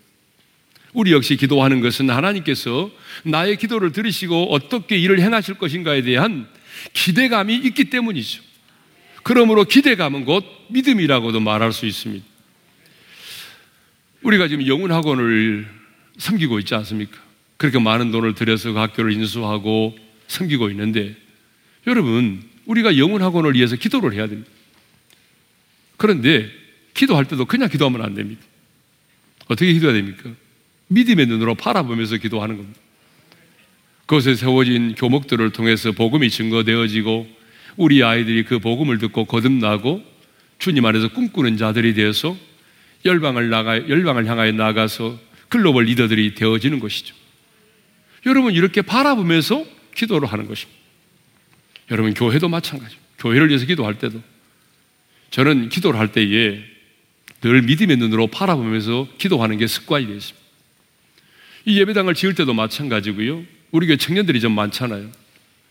우리 0.92 1.12
역시 1.12 1.36
기도하는 1.36 1.80
것은 1.80 2.10
하나님께서 2.10 2.90
나의 3.24 3.56
기도를 3.56 3.92
들으시고 3.92 4.52
어떻게 4.52 4.96
일을 4.96 5.20
행하실 5.20 5.54
것인가에 5.54 6.02
대한 6.02 6.46
기대감이 6.92 7.54
있기 7.56 7.84
때문이죠. 7.84 8.42
그러므로 9.22 9.64
기대감은 9.64 10.24
곧 10.24 10.44
믿음이라고도 10.68 11.40
말할 11.40 11.72
수 11.72 11.86
있습니다. 11.86 12.24
우리가 14.22 14.48
지금 14.48 14.66
영문학원을 14.66 15.66
섬기고 16.18 16.58
있지 16.60 16.74
않습니까? 16.74 17.18
그렇게 17.62 17.78
많은 17.78 18.10
돈을 18.10 18.34
들여서 18.34 18.72
그 18.72 18.78
학교를 18.80 19.12
인수하고 19.12 19.96
섬기고 20.26 20.68
있는데 20.70 21.14
여러분, 21.86 22.42
우리가 22.66 22.98
영문학원을 22.98 23.54
위해서 23.54 23.76
기도를 23.76 24.14
해야 24.14 24.26
됩니다. 24.26 24.50
그런데 25.96 26.50
기도할 26.92 27.24
때도 27.26 27.44
그냥 27.44 27.68
기도하면 27.68 28.02
안 28.02 28.14
됩니다. 28.14 28.42
어떻게 29.46 29.72
기도해야 29.74 29.94
됩니까? 29.94 30.30
믿음의 30.88 31.26
눈으로 31.26 31.54
바라보면서 31.54 32.16
기도하는 32.16 32.56
겁니다. 32.56 32.80
그것에 34.06 34.34
세워진 34.34 34.96
교목들을 34.96 35.50
통해서 35.50 35.92
복음이 35.92 36.30
증거되어지고 36.30 37.28
우리 37.76 38.02
아이들이 38.02 38.42
그 38.42 38.58
복음을 38.58 38.98
듣고 38.98 39.24
거듭나고 39.26 40.02
주님 40.58 40.84
안에서 40.84 41.12
꿈꾸는 41.12 41.58
자들이 41.58 41.94
되어서 41.94 42.36
열방을 43.04 43.50
나가 43.50 43.88
열방을 43.88 44.26
향하여 44.26 44.50
나가서 44.50 45.16
글로벌 45.48 45.84
리더들이 45.84 46.34
되어지는 46.34 46.80
것이죠. 46.80 47.21
여러분 48.26 48.54
이렇게 48.54 48.82
바라보면서 48.82 49.64
기도를 49.94 50.28
하는 50.28 50.46
것입니다. 50.46 50.80
여러분 51.90 52.14
교회도 52.14 52.48
마찬가지입니다. 52.48 53.02
교회를 53.18 53.48
위해서 53.48 53.66
기도할 53.66 53.98
때도 53.98 54.22
저는 55.30 55.68
기도를 55.68 55.98
할 55.98 56.12
때에 56.12 56.62
늘 57.40 57.62
믿음의 57.62 57.96
눈으로 57.96 58.28
바라보면서 58.28 59.08
기도하는 59.18 59.58
게 59.58 59.66
습관이 59.66 60.06
되어 60.06 60.16
있습니다. 60.16 60.42
이 61.64 61.80
예배당을 61.80 62.14
지을 62.14 62.34
때도 62.34 62.54
마찬가지고요. 62.54 63.44
우리 63.70 63.86
교회 63.86 63.96
청년들이 63.96 64.40
좀 64.40 64.52
많잖아요. 64.52 65.10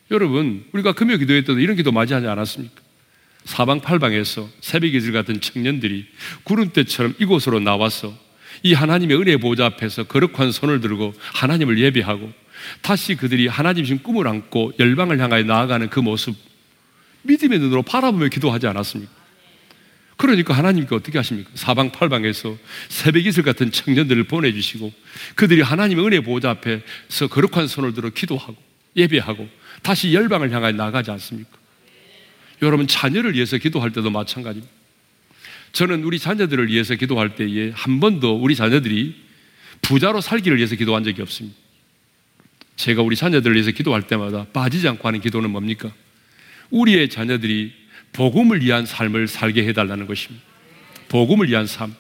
여러분, 0.10 0.66
우리가 0.74 0.94
금요 0.94 1.18
기도회 1.18 1.42
때도 1.42 1.60
이런 1.60 1.76
기도 1.76 1.92
맞이하지 1.92 2.28
않았습니까? 2.28 2.82
사방팔방에서 3.46 4.50
새벽 4.60 4.94
이슬 4.94 5.14
같은 5.14 5.40
청년들이 5.40 6.06
구름대처럼 6.44 7.16
이곳으로 7.20 7.60
나와서 7.60 8.18
이 8.64 8.74
하나님의 8.74 9.18
은혜 9.20 9.38
보좌 9.38 9.66
앞에서 9.66 10.04
거룩한 10.04 10.52
손을 10.52 10.82
들고 10.82 11.14
하나님을 11.34 11.80
예배하고 11.80 12.32
다시 12.82 13.16
그들이 13.16 13.48
하나님 13.48 13.86
신 13.86 14.02
꿈을 14.04 14.28
안고 14.28 14.74
열방을 14.80 15.20
향하여 15.20 15.44
나아가는 15.44 15.90
그 15.90 16.00
모습 16.00 16.36
믿음의 17.24 17.60
눈으로 17.60 17.82
바라보며 17.84 18.28
기도하지 18.28 18.68
않았습니까? 18.68 19.12
그러니까 20.18 20.54
하나님께 20.54 20.94
어떻게 20.94 21.18
하십니까? 21.18 21.50
사방팔방에서 21.56 22.56
새벽 22.90 23.26
이슬 23.26 23.44
같은 23.44 23.72
청년들을 23.72 24.26
보내주시고 24.26 24.94
그들이 25.36 25.62
하나님의 25.62 26.06
은혜 26.06 26.20
보좌 26.20 26.52
앞에서 26.52 27.28
거룩한 27.30 27.68
손을 27.68 27.94
들어 27.94 28.10
기도하고 28.10 28.56
예배하고 28.96 29.48
다시 29.82 30.14
열방을 30.14 30.52
향하여 30.52 30.74
나가지 30.74 31.10
않습니까? 31.12 31.50
여러분 32.62 32.86
자녀를 32.86 33.34
위해서 33.34 33.58
기도할 33.58 33.92
때도 33.92 34.12
마찬가지입니다. 34.12 34.81
저는 35.72 36.04
우리 36.04 36.20
자녀들을 36.20 36.68
위해서 36.68 36.96
기도할 36.96 37.36
때에 37.36 37.72
한 37.74 38.00
번도 38.00 38.38
우리 38.38 38.56
자녀들이 38.56 39.16
부자로 39.82 40.22
살기를 40.22 40.58
위해서 40.58 40.76
기도한 40.76 41.04
적이 41.04 41.22
없습니다. 41.22 41.58
제가 42.76 43.02
우리 43.02 43.16
자녀들을 43.16 43.56
위해서 43.56 43.72
기도할 43.72 44.08
때마다 44.08 44.46
빠지지 44.46 44.88
않고 44.88 45.08
하는 45.08 45.22
기도는 45.22 45.50
뭡니까? 45.50 45.92
우리의 46.70 47.10
자녀들이 47.10 47.74
복음을 48.14 48.62
위한 48.62 48.86
삶을 48.86 49.28
살게 49.28 49.66
해달라는 49.68 50.08
것입니다. 50.08 50.44
복음을 51.10 51.50
위한 51.50 51.68
삶. 51.68 51.96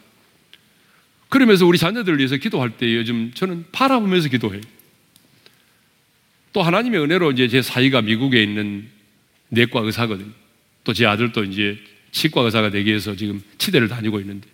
그러면서 1.29 1.65
우리 1.65 1.77
자녀들을 1.77 2.17
위해서 2.17 2.35
기도할 2.37 2.71
때 2.77 2.93
요즘 2.95 3.31
저는 3.33 3.65
바라보면서 3.71 4.29
기도해요. 4.29 4.61
또 6.53 6.61
하나님의 6.61 7.01
은혜로 7.01 7.31
이제 7.31 7.47
제 7.47 7.61
사이가 7.61 8.01
미국에 8.01 8.43
있는 8.43 8.89
내과 9.49 9.79
의사거든요. 9.81 10.31
또 10.83 10.93
제 10.93 11.05
아들도 11.05 11.43
이제 11.45 11.77
치과 12.11 12.41
의사가 12.41 12.69
되기 12.69 12.89
위해서 12.89 13.15
지금 13.15 13.41
치대를 13.57 13.87
다니고 13.87 14.19
있는데. 14.19 14.47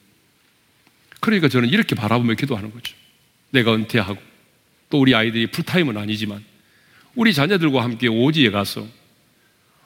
그러니까 1.19 1.47
저는 1.49 1.69
이렇게 1.69 1.95
바라보며 1.95 2.35
기도하는 2.35 2.71
거죠. 2.71 2.95
내가 3.49 3.73
은퇴하고 3.73 4.21
또 4.89 4.99
우리 4.99 5.15
아이들이 5.15 5.47
풀타임은 5.47 5.97
아니지만 5.97 6.43
우리 7.15 7.33
자녀들과 7.33 7.83
함께 7.83 8.07
오지에 8.07 8.51
가서 8.51 8.87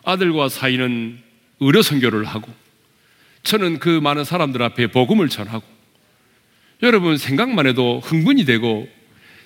아들과 0.03 0.49
사이는 0.49 1.19
의료 1.59 1.81
선교를 1.81 2.25
하고 2.25 2.51
저는 3.43 3.79
그 3.79 3.89
많은 3.89 4.23
사람들 4.23 4.61
앞에 4.61 4.87
복음을 4.87 5.29
전하고 5.29 5.63
여러분 6.83 7.17
생각만 7.17 7.67
해도 7.67 7.99
흥분이 7.99 8.45
되고 8.45 8.87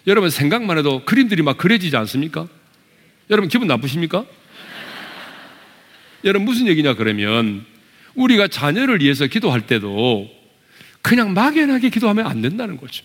여러분 0.08 0.30
생각만 0.30 0.78
해도 0.78 1.04
그림들이 1.06 1.42
막 1.42 1.58
그려지지 1.58 1.96
않습니까? 1.98 2.48
여러분 3.30 3.50
기분 3.50 3.68
나쁘십니까? 3.68 4.26
여러분 6.24 6.46
무슨 6.46 6.68
얘기냐 6.68 6.96
그러면 6.96 7.66
우리가 8.16 8.48
자녀를 8.48 9.02
위해서 9.02 9.28
기도할 9.28 9.68
때도 9.68 10.30
그냥 11.02 11.34
막연하게 11.34 11.90
기도하면 11.90 12.26
안 12.26 12.42
된다는 12.42 12.78
거죠. 12.78 13.04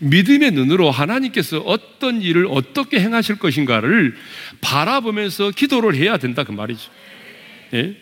믿음의 0.00 0.52
눈으로 0.52 0.90
하나님께서 0.90 1.58
어떤 1.60 2.22
일을 2.22 2.46
어떻게 2.50 3.00
행하실 3.00 3.36
것인가를 3.36 4.16
바라보면서 4.60 5.50
기도를 5.50 5.94
해야 5.94 6.16
된다 6.16 6.44
그 6.44 6.52
말이죠. 6.52 6.90
예? 7.74 7.96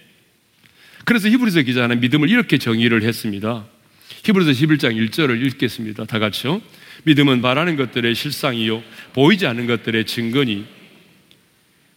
그래서 1.05 1.29
히브리서 1.29 1.63
기자는 1.63 2.01
믿음을 2.01 2.29
이렇게 2.29 2.59
정의를 2.59 3.03
했습니다. 3.03 3.65
히브리서 4.25 4.51
11장 4.51 5.09
1절을 5.09 5.45
읽겠습니다. 5.47 6.05
다 6.05 6.19
같이요. 6.19 6.61
믿음은 7.05 7.41
바라는 7.41 7.77
것들의 7.77 8.15
실상이요 8.15 8.83
보이지 9.15 9.47
않는 9.47 9.67
것들의 9.67 10.05
증거니 10.05 10.67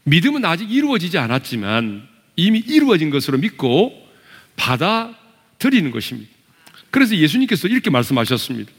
믿음은 0.03 0.45
아직 0.45 0.71
이루어지지 0.71 1.17
않았지만 1.17 2.07
이미 2.35 2.59
이루어진 2.59 3.09
것으로 3.09 3.37
믿고 3.37 4.00
받아들이는 4.61 5.89
것입니다. 5.89 6.29
그래서 6.91 7.15
예수님께서 7.15 7.67
이렇게 7.67 7.89
말씀하셨습니다. 7.89 8.71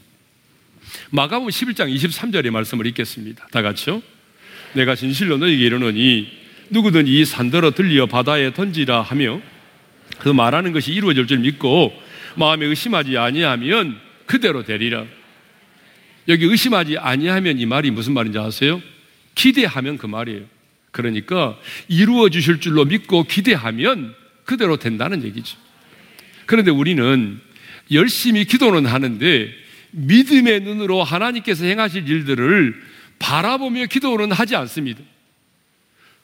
마가복음 1.09 1.49
11장 1.49 1.93
23절의 1.93 2.51
말씀을 2.51 2.87
읽겠습니다. 2.87 3.47
다 3.51 3.61
같이요. 3.61 4.01
내가 4.73 4.95
진실로 4.95 5.37
너에게 5.37 5.65
이르노니 5.65 6.27
누구든 6.69 7.07
이 7.07 7.25
산더러 7.25 7.71
들리어 7.71 8.05
바다에 8.05 8.53
던지라 8.53 9.01
하며 9.01 9.41
그 10.19 10.29
말하는 10.29 10.71
것이 10.71 10.93
이루어질 10.93 11.27
줄 11.27 11.39
믿고 11.39 11.93
마음에 12.35 12.65
의심하지 12.65 13.17
아니하면 13.17 13.99
그대로 14.25 14.63
되리라. 14.63 15.05
여기 16.29 16.45
의심하지 16.45 16.97
아니하면 16.97 17.59
이 17.59 17.65
말이 17.65 17.91
무슨 17.91 18.13
말인지 18.13 18.39
아세요? 18.39 18.81
기대하면 19.35 19.97
그 19.97 20.05
말이에요. 20.05 20.45
그러니까 20.91 21.57
이루어 21.89 22.29
주실 22.29 22.61
줄로 22.61 22.85
믿고 22.85 23.23
기대하면 23.25 24.15
그대로 24.45 24.77
된다는 24.77 25.23
얘기죠. 25.23 25.57
그런데 26.45 26.71
우리는 26.71 27.39
열심히 27.91 28.45
기도는 28.45 28.85
하는데 28.85 29.49
믿음의 29.91 30.61
눈으로 30.61 31.03
하나님께서 31.03 31.65
행하실 31.65 32.07
일들을 32.07 32.81
바라보며 33.19 33.85
기도는 33.85 34.31
하지 34.31 34.55
않습니다. 34.55 35.01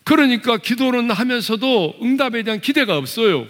그러니까 0.03 0.57
기도는 0.57 1.11
하면서도 1.11 1.99
응답에 2.01 2.43
대한 2.43 2.61
기대가 2.61 2.97
없어요. 2.97 3.47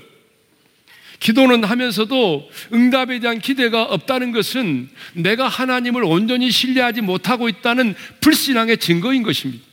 기도는 1.20 1.63
하면서도 1.63 2.49
응답에 2.74 3.20
대한 3.20 3.39
기대가 3.39 3.84
없다는 3.84 4.32
것은 4.32 4.89
내가 5.13 5.47
하나님을 5.47 6.03
온전히 6.03 6.49
신뢰하지 6.49 7.01
못하고 7.01 7.49
있다는 7.49 7.93
불신앙의 8.22 8.78
증거인 8.78 9.24
것입니다. 9.24 9.63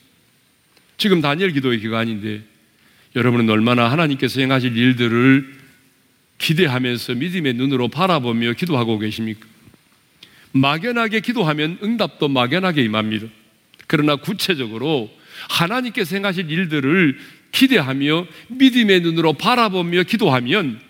지금 0.96 1.20
다니엘 1.20 1.52
기도의 1.52 1.80
기간인데 1.80 2.42
여러분은 3.14 3.48
얼마나 3.48 3.90
하나님께서 3.90 4.40
행하실 4.40 4.76
일들을 4.76 5.55
기대하면서 6.38 7.14
믿음의 7.14 7.54
눈으로 7.54 7.88
바라보며 7.88 8.52
기도하고 8.52 8.98
계십니까? 8.98 9.46
막연하게 10.52 11.20
기도하면 11.20 11.78
응답도 11.82 12.28
막연하게 12.28 12.82
임합니다. 12.82 13.26
그러나 13.86 14.16
구체적으로 14.16 15.10
하나님께서 15.48 16.16
행하실 16.16 16.50
일들을 16.50 17.18
기대하며 17.52 18.26
믿음의 18.48 19.00
눈으로 19.00 19.34
바라보며 19.34 20.02
기도하면 20.04 20.80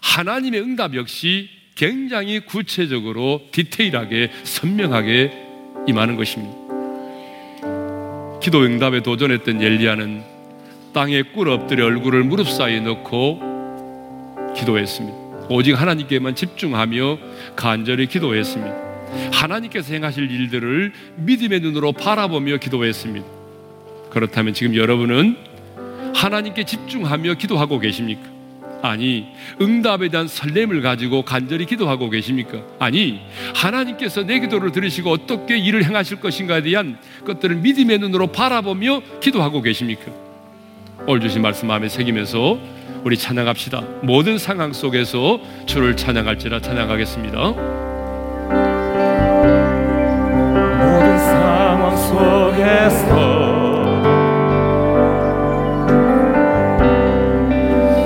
하나님의 0.00 0.60
응답 0.60 0.94
역시 0.94 1.48
굉장히 1.74 2.40
구체적으로 2.40 3.48
디테일하게 3.52 4.32
선명하게 4.44 5.32
임하는 5.86 6.16
것입니다. 6.16 6.54
기도 8.42 8.64
응답에 8.64 9.02
도전했던 9.02 9.62
엘리야는 9.62 10.22
땅에 10.92 11.22
꿇어 11.22 11.54
엎드려 11.54 11.86
얼굴을 11.86 12.24
무릎 12.24 12.48
사이에 12.48 12.80
넣고 12.80 13.47
기도했습니다. 14.58 15.16
오직 15.50 15.72
하나님께만 15.72 16.34
집중하며 16.34 17.18
간절히 17.56 18.06
기도했습니다. 18.06 18.88
하나님께서 19.32 19.94
행하실 19.94 20.30
일들을 20.30 20.92
믿음의 21.16 21.60
눈으로 21.60 21.92
바라보며 21.92 22.58
기도했습니다. 22.58 23.26
그렇다면 24.10 24.54
지금 24.54 24.74
여러분은 24.74 25.36
하나님께 26.14 26.64
집중하며 26.64 27.34
기도하고 27.34 27.78
계십니까? 27.78 28.38
아니, 28.80 29.26
응답에 29.60 30.08
대한 30.08 30.28
설렘을 30.28 30.82
가지고 30.82 31.22
간절히 31.22 31.66
기도하고 31.66 32.10
계십니까? 32.10 32.62
아니, 32.78 33.20
하나님께서 33.54 34.24
내 34.24 34.38
기도를 34.38 34.70
들으시고 34.70 35.10
어떻게 35.10 35.58
일을 35.58 35.84
행하실 35.84 36.20
것인가에 36.20 36.62
대한 36.62 36.98
것들을 37.24 37.56
믿음의 37.56 37.98
눈으로 37.98 38.28
바라보며 38.28 39.02
기도하고 39.20 39.62
계십니까? 39.62 40.12
오늘 41.06 41.20
주신 41.20 41.42
말씀 41.42 41.68
마음에 41.68 41.88
새기면서 41.88 42.77
우리 43.04 43.16
찬양합시다. 43.16 43.80
모든 44.02 44.38
상황 44.38 44.72
속에서 44.72 45.40
주를 45.66 45.96
찬양할지라 45.96 46.60
찬양하겠습니다. 46.60 47.38
모든 50.78 51.18
상황 51.18 51.96
속에서 51.96 53.38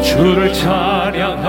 주를 0.03 0.53
찬양할지라 0.53 1.43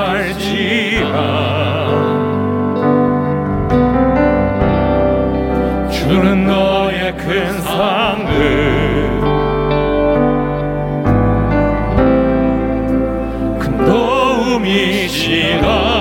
도 15.62 15.93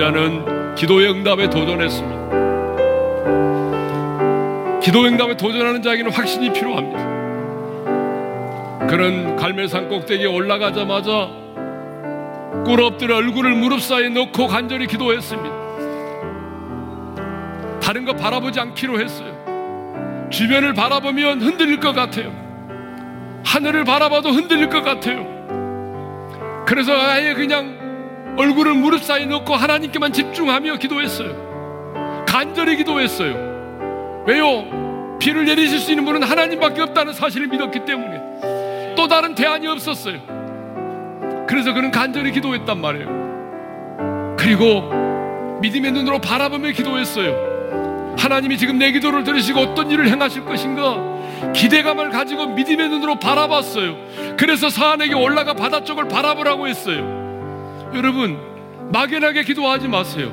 엘리야는 0.00 0.74
기도의 0.74 1.10
응답에 1.10 1.50
도전했습니다. 1.50 2.30
기도의 4.80 5.12
응답에 5.12 5.36
도전하는 5.36 5.82
자에게는 5.82 6.10
확신이 6.10 6.50
필요합니다. 6.52 6.98
그는 8.86 9.36
갈멜산 9.36 9.90
꼭대기에 9.90 10.26
올라가자마자 10.26 11.28
꿇 12.64 12.80
엎드려 12.80 13.16
얼굴을 13.16 13.54
무릎 13.54 13.82
사이에 13.82 14.08
넣고 14.08 14.46
간절히 14.46 14.86
기도했습니다. 14.86 15.60
다른 17.82 18.06
거 18.06 18.14
바라보지 18.14 18.58
않기로 18.58 18.98
했어요. 19.00 20.28
주변을 20.30 20.72
바라보면 20.72 21.42
흔들릴 21.42 21.78
것 21.78 21.92
같아요. 21.94 22.32
하늘을 23.44 23.84
바라봐도 23.84 24.30
흔들릴 24.30 24.70
것 24.70 24.82
같아요. 24.82 25.26
그래서 26.66 26.92
아예 26.92 27.34
그냥 27.34 27.79
얼굴을 28.36 28.74
무릎 28.74 29.02
사이에 29.02 29.26
넣고 29.26 29.54
하나님께만 29.54 30.12
집중하며 30.12 30.76
기도했어요. 30.76 32.24
간절히 32.26 32.76
기도했어요. 32.76 34.24
왜요? 34.26 35.16
비를 35.18 35.44
내리실 35.44 35.78
수 35.78 35.90
있는 35.90 36.04
분은 36.04 36.22
하나님밖에 36.22 36.80
없다는 36.82 37.12
사실을 37.12 37.48
믿었기 37.48 37.84
때문에 37.84 38.94
또 38.96 39.08
다른 39.08 39.34
대안이 39.34 39.66
없었어요. 39.66 40.18
그래서 41.46 41.72
그는 41.74 41.90
간절히 41.90 42.32
기도했단 42.32 42.80
말이에요. 42.80 44.36
그리고 44.38 44.88
믿음의 45.60 45.92
눈으로 45.92 46.20
바라보며 46.20 46.70
기도했어요. 46.70 48.14
하나님이 48.18 48.56
지금 48.58 48.78
내 48.78 48.92
기도를 48.92 49.24
들으시고 49.24 49.60
어떤 49.60 49.90
일을 49.90 50.08
행하실 50.08 50.44
것인가 50.44 51.52
기대감을 51.54 52.10
가지고 52.10 52.46
믿음의 52.48 52.88
눈으로 52.88 53.18
바라봤어요. 53.18 53.96
그래서 54.36 54.70
사안에게 54.70 55.14
올라가 55.14 55.54
바다 55.54 55.84
쪽을 55.84 56.08
바라보라고 56.08 56.68
했어요. 56.68 57.19
여러분 57.94 58.38
막연하게 58.92 59.44
기도하지 59.44 59.88
마세요. 59.88 60.30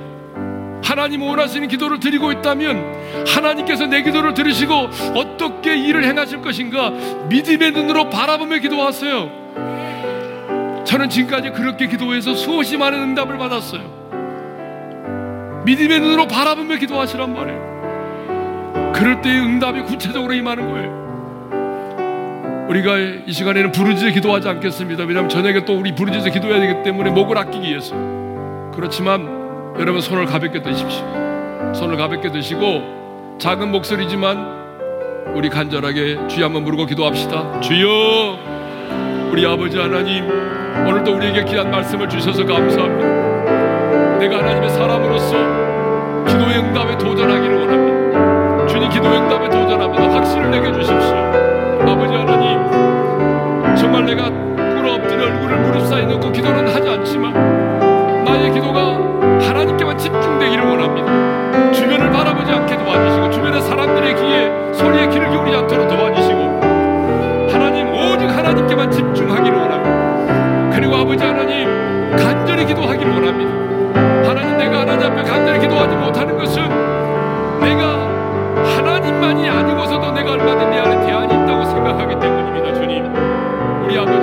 하나님 0.84 1.22
원하시는 1.24 1.68
기도를 1.68 2.00
드리고 2.00 2.32
있다면 2.32 3.26
하나님께서 3.28 3.88
내 3.88 4.04
기도를 4.04 4.34
들으시고 4.34 4.74
어떻게 5.16 5.76
일을 5.76 6.04
행하실 6.06 6.42
것인가 6.42 6.92
믿음의 7.30 7.72
눈으로 7.72 8.10
바라보며 8.10 8.60
기도하세요. 8.60 9.48
저는 10.86 11.10
지금까지 11.10 11.52
그렇게 11.52 11.88
기도해서 11.88 12.34
수없이 12.34 12.78
많은 12.78 13.00
응답을 13.00 13.38
받았어요. 13.38 13.98
믿음의 15.66 16.00
눈으로 16.00 16.28
바라보며 16.28 16.78
기도하시란 16.78 17.34
말이에요. 17.34 18.94
그럴 18.94 19.22
때의 19.22 19.42
응답이 19.42 19.82
구체적으로 19.82 20.34
임하는 20.34 20.70
거예요. 20.70 21.07
우리가 22.70 22.98
이 23.26 23.32
시간에는 23.32 23.72
부르짖어 23.72 24.12
기도하지 24.12 24.50
않겠습니다. 24.50 25.04
왜냐하면 25.06 25.30
저녁에 25.30 25.64
또 25.66 25.78
우리 25.78 25.96
부르짖어 25.96 26.32
기도해야 26.32 26.60
되기 26.60 26.84
때문에 26.84 27.12
목을 27.12 27.38
아끼기 27.38 27.70
위해서. 27.70 27.96
그렇지만 28.74 29.76
여러분 29.80 30.02
손을 30.02 30.26
가볍게 30.26 30.62
드십시오. 30.62 31.06
손을 31.74 31.98
가볍게 31.98 32.32
드시고 32.32 33.38
작은 33.40 33.72
목소리지만 33.72 34.58
우리 35.34 35.50
간절하게 35.50 36.28
주여 36.28 36.46
한번 36.46 36.66
부르고 36.66 36.86
기도합시다. 36.86 37.62
주여 37.62 38.40
우리 39.32 39.46
아버지 39.46 39.78
하나님 39.78 40.26
오늘도 40.88 41.16
우리에게 41.16 41.46
귀한 41.46 41.72
말씀을 41.72 42.10
주셔서 42.10 42.46
감사합니다. 42.46 44.18
내가 44.20 44.40
하나님의 44.40 44.70
사람으로서 44.70 45.32
기도의 46.28 46.58
응답에 46.60 46.98
도전하기를 46.98 47.56
원합니다. 47.56 48.68
주님 48.68 48.90
기도의 48.90 49.20
응답에 49.22 49.50
도전합니다. 49.50 50.14
확신을 50.14 50.52
내게 50.52 50.72
주십시오. 50.74 51.57
아버지 51.88 52.14
하나님 52.14 53.76
정말 53.76 54.06
내가 54.06 54.30
꿇어 54.30 54.96
엎드려 54.96 55.26
얼굴을 55.26 55.58
무릎 55.62 55.86
사이에 55.86 56.06
넣고 56.06 56.32
기도는 56.32 56.68
하지 56.68 56.90
않지만 56.90 57.34
나의 58.26 58.52
기도가 58.52 58.98
하나님께만 59.40 59.98
집중되기를 59.98 60.66
원합니다. 60.66 61.72
주변을 61.72 62.12
바라보지 62.12 62.52
않게 62.52 62.78
도와주시고 62.78 63.32
주변의 63.32 63.62
사람들의 63.62 64.16
귀에 64.16 64.74
소리에 64.74 65.08
귀를 65.08 65.30
기울이지 65.30 65.56
않도록 65.56 65.88
도와주시고 65.88 66.40
하나님 67.52 67.88
오직 67.94 68.26
하나님께만 68.26 68.92
집중하기를 68.92 69.58
원합니다. 69.58 70.76
그리고 70.76 70.96
아버지 70.96 71.24
하나님 71.24 71.70
간절히 72.18 72.66
기도하기를 72.66 73.14
원합니다. 73.14 74.30
하나님 74.30 74.58
내가 74.58 74.82
하나님 74.82 75.06
앞에 75.06 75.24
간절히 75.24 75.60
기도하지 75.62 75.96
못하는 75.96 76.38
것은 76.38 76.64
내가 77.62 78.08
하나님만이 78.76 79.50
아니고서도 79.50 80.12
내가 80.12 80.32
얼마든지 80.32 80.70
내 80.70 80.80
안에 80.80 80.98
생각하 81.02 81.17
기 82.68 82.74
때문입니다. 82.74 82.74
주님 82.74 83.86
우리 83.86 83.98
아버 83.98 84.17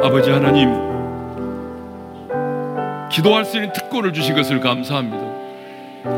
아버지 0.00 0.30
하나님, 0.30 0.70
기도할 3.10 3.44
수 3.44 3.56
있는 3.56 3.72
특권을 3.72 4.12
주신 4.12 4.36
것을 4.36 4.60
감사합니다. 4.60 5.18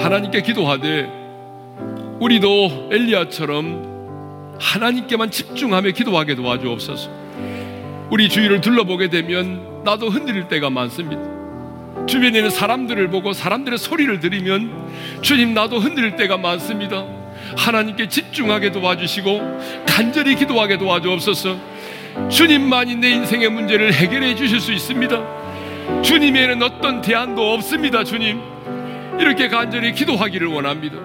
하나님께 0.05 0.43
기도하되, 0.43 1.09
우리도 2.21 2.91
엘리야처럼 2.93 4.59
하나님께만 4.61 5.31
집중하며 5.31 5.93
기도하게 5.93 6.35
도와주옵소서. 6.35 7.11
우리 8.11 8.29
주위를 8.29 8.61
둘러보게 8.61 9.09
되면 9.09 9.83
나도 9.83 10.11
흔들릴 10.11 10.49
때가 10.49 10.69
많습니다. 10.69 11.23
주변에 12.07 12.39
있는 12.39 12.51
사람들을 12.51 13.09
보고 13.09 13.33
사람들의 13.33 13.79
소리를 13.79 14.21
들으면 14.21 14.91
주님 15.23 15.55
나도 15.55 15.79
흔들릴 15.79 16.17
때가 16.17 16.37
많습니다. 16.37 17.07
하나님께 17.57 18.09
집중하게 18.09 18.73
도와주시고 18.73 19.87
간절히 19.87 20.35
기도하게 20.35 20.77
도와주옵소서. 20.77 21.70
주님만이 22.29 22.97
내 22.97 23.11
인생의 23.11 23.49
문제를 23.49 23.93
해결해 23.93 24.35
주실 24.35 24.61
수 24.61 24.73
있습니다. 24.73 26.03
주님에는 26.03 26.63
어떤 26.63 27.01
대안도 27.01 27.55
없습니다. 27.55 28.05
주님 28.05 28.41
이렇게 29.19 29.49
간절히 29.49 29.93
기도하기를 29.93 30.47
원합니다. 30.47 30.97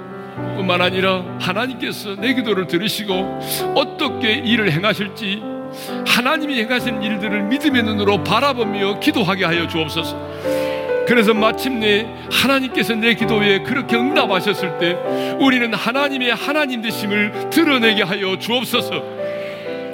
뿐만 0.55 0.81
아니라 0.81 1.23
하나님께서 1.39 2.15
내 2.15 2.33
기도를 2.33 2.67
들으시고 2.67 3.39
어떻게 3.75 4.33
일을 4.33 4.71
행하실지 4.71 5.41
하나님이 6.07 6.59
행하신 6.61 7.01
일들을 7.01 7.43
믿음의 7.43 7.83
눈으로 7.83 8.23
바라보며 8.23 8.99
기도하게 8.99 9.45
하여 9.45 9.67
주옵소서. 9.67 10.35
그래서 11.07 11.33
마침내 11.33 12.07
하나님께서 12.31 12.95
내 12.95 13.13
기도에 13.13 13.59
그렇게 13.59 13.95
응답하셨을 13.95 14.79
때 14.79 14.93
우리는 15.39 15.71
하나님의 15.73 16.33
하나님 16.33 16.81
되심을 16.81 17.49
드러내게 17.51 18.03
하여 18.03 18.39
주옵소서. 18.39 19.14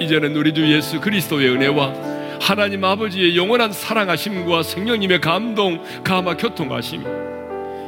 이제는 0.02 0.36
우리 0.36 0.52
주 0.52 0.70
예수 0.72 1.00
그리스도의 1.00 1.48
은혜와 1.50 1.92
하나님 2.40 2.84
아버지의 2.84 3.36
영원한 3.36 3.72
사랑하심과 3.72 4.64
성령님의 4.64 5.20
감동, 5.20 5.80
감화 6.02 6.36
교통하심, 6.36 7.04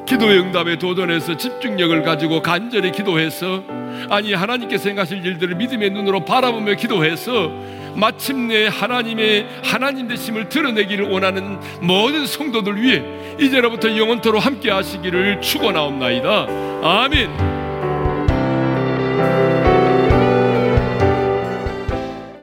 기도의 0.06 0.38
응답에 0.38 0.78
도전해서 0.78 1.36
집중력을 1.36 2.02
가지고 2.02 2.40
간절히 2.40 2.92
기도해서 2.92 3.64
아니 4.10 4.32
하나님께서 4.32 4.90
행하실 4.90 5.24
일들을 5.24 5.56
믿음의 5.56 5.90
눈으로 5.90 6.24
바라보며 6.24 6.74
기도해서 6.74 7.50
마침내 7.96 8.66
하나님의 8.66 9.46
하나님 9.64 10.08
되심을 10.08 10.48
드러내기를 10.48 11.08
원하는 11.08 11.58
모든 11.80 12.26
성도들 12.26 12.80
위해 12.80 13.02
이제로부터 13.40 13.96
영원토로 13.96 14.38
함께 14.38 14.70
하시기를 14.70 15.40
축원하옵나이다. 15.40 16.46
아멘. 16.82 17.63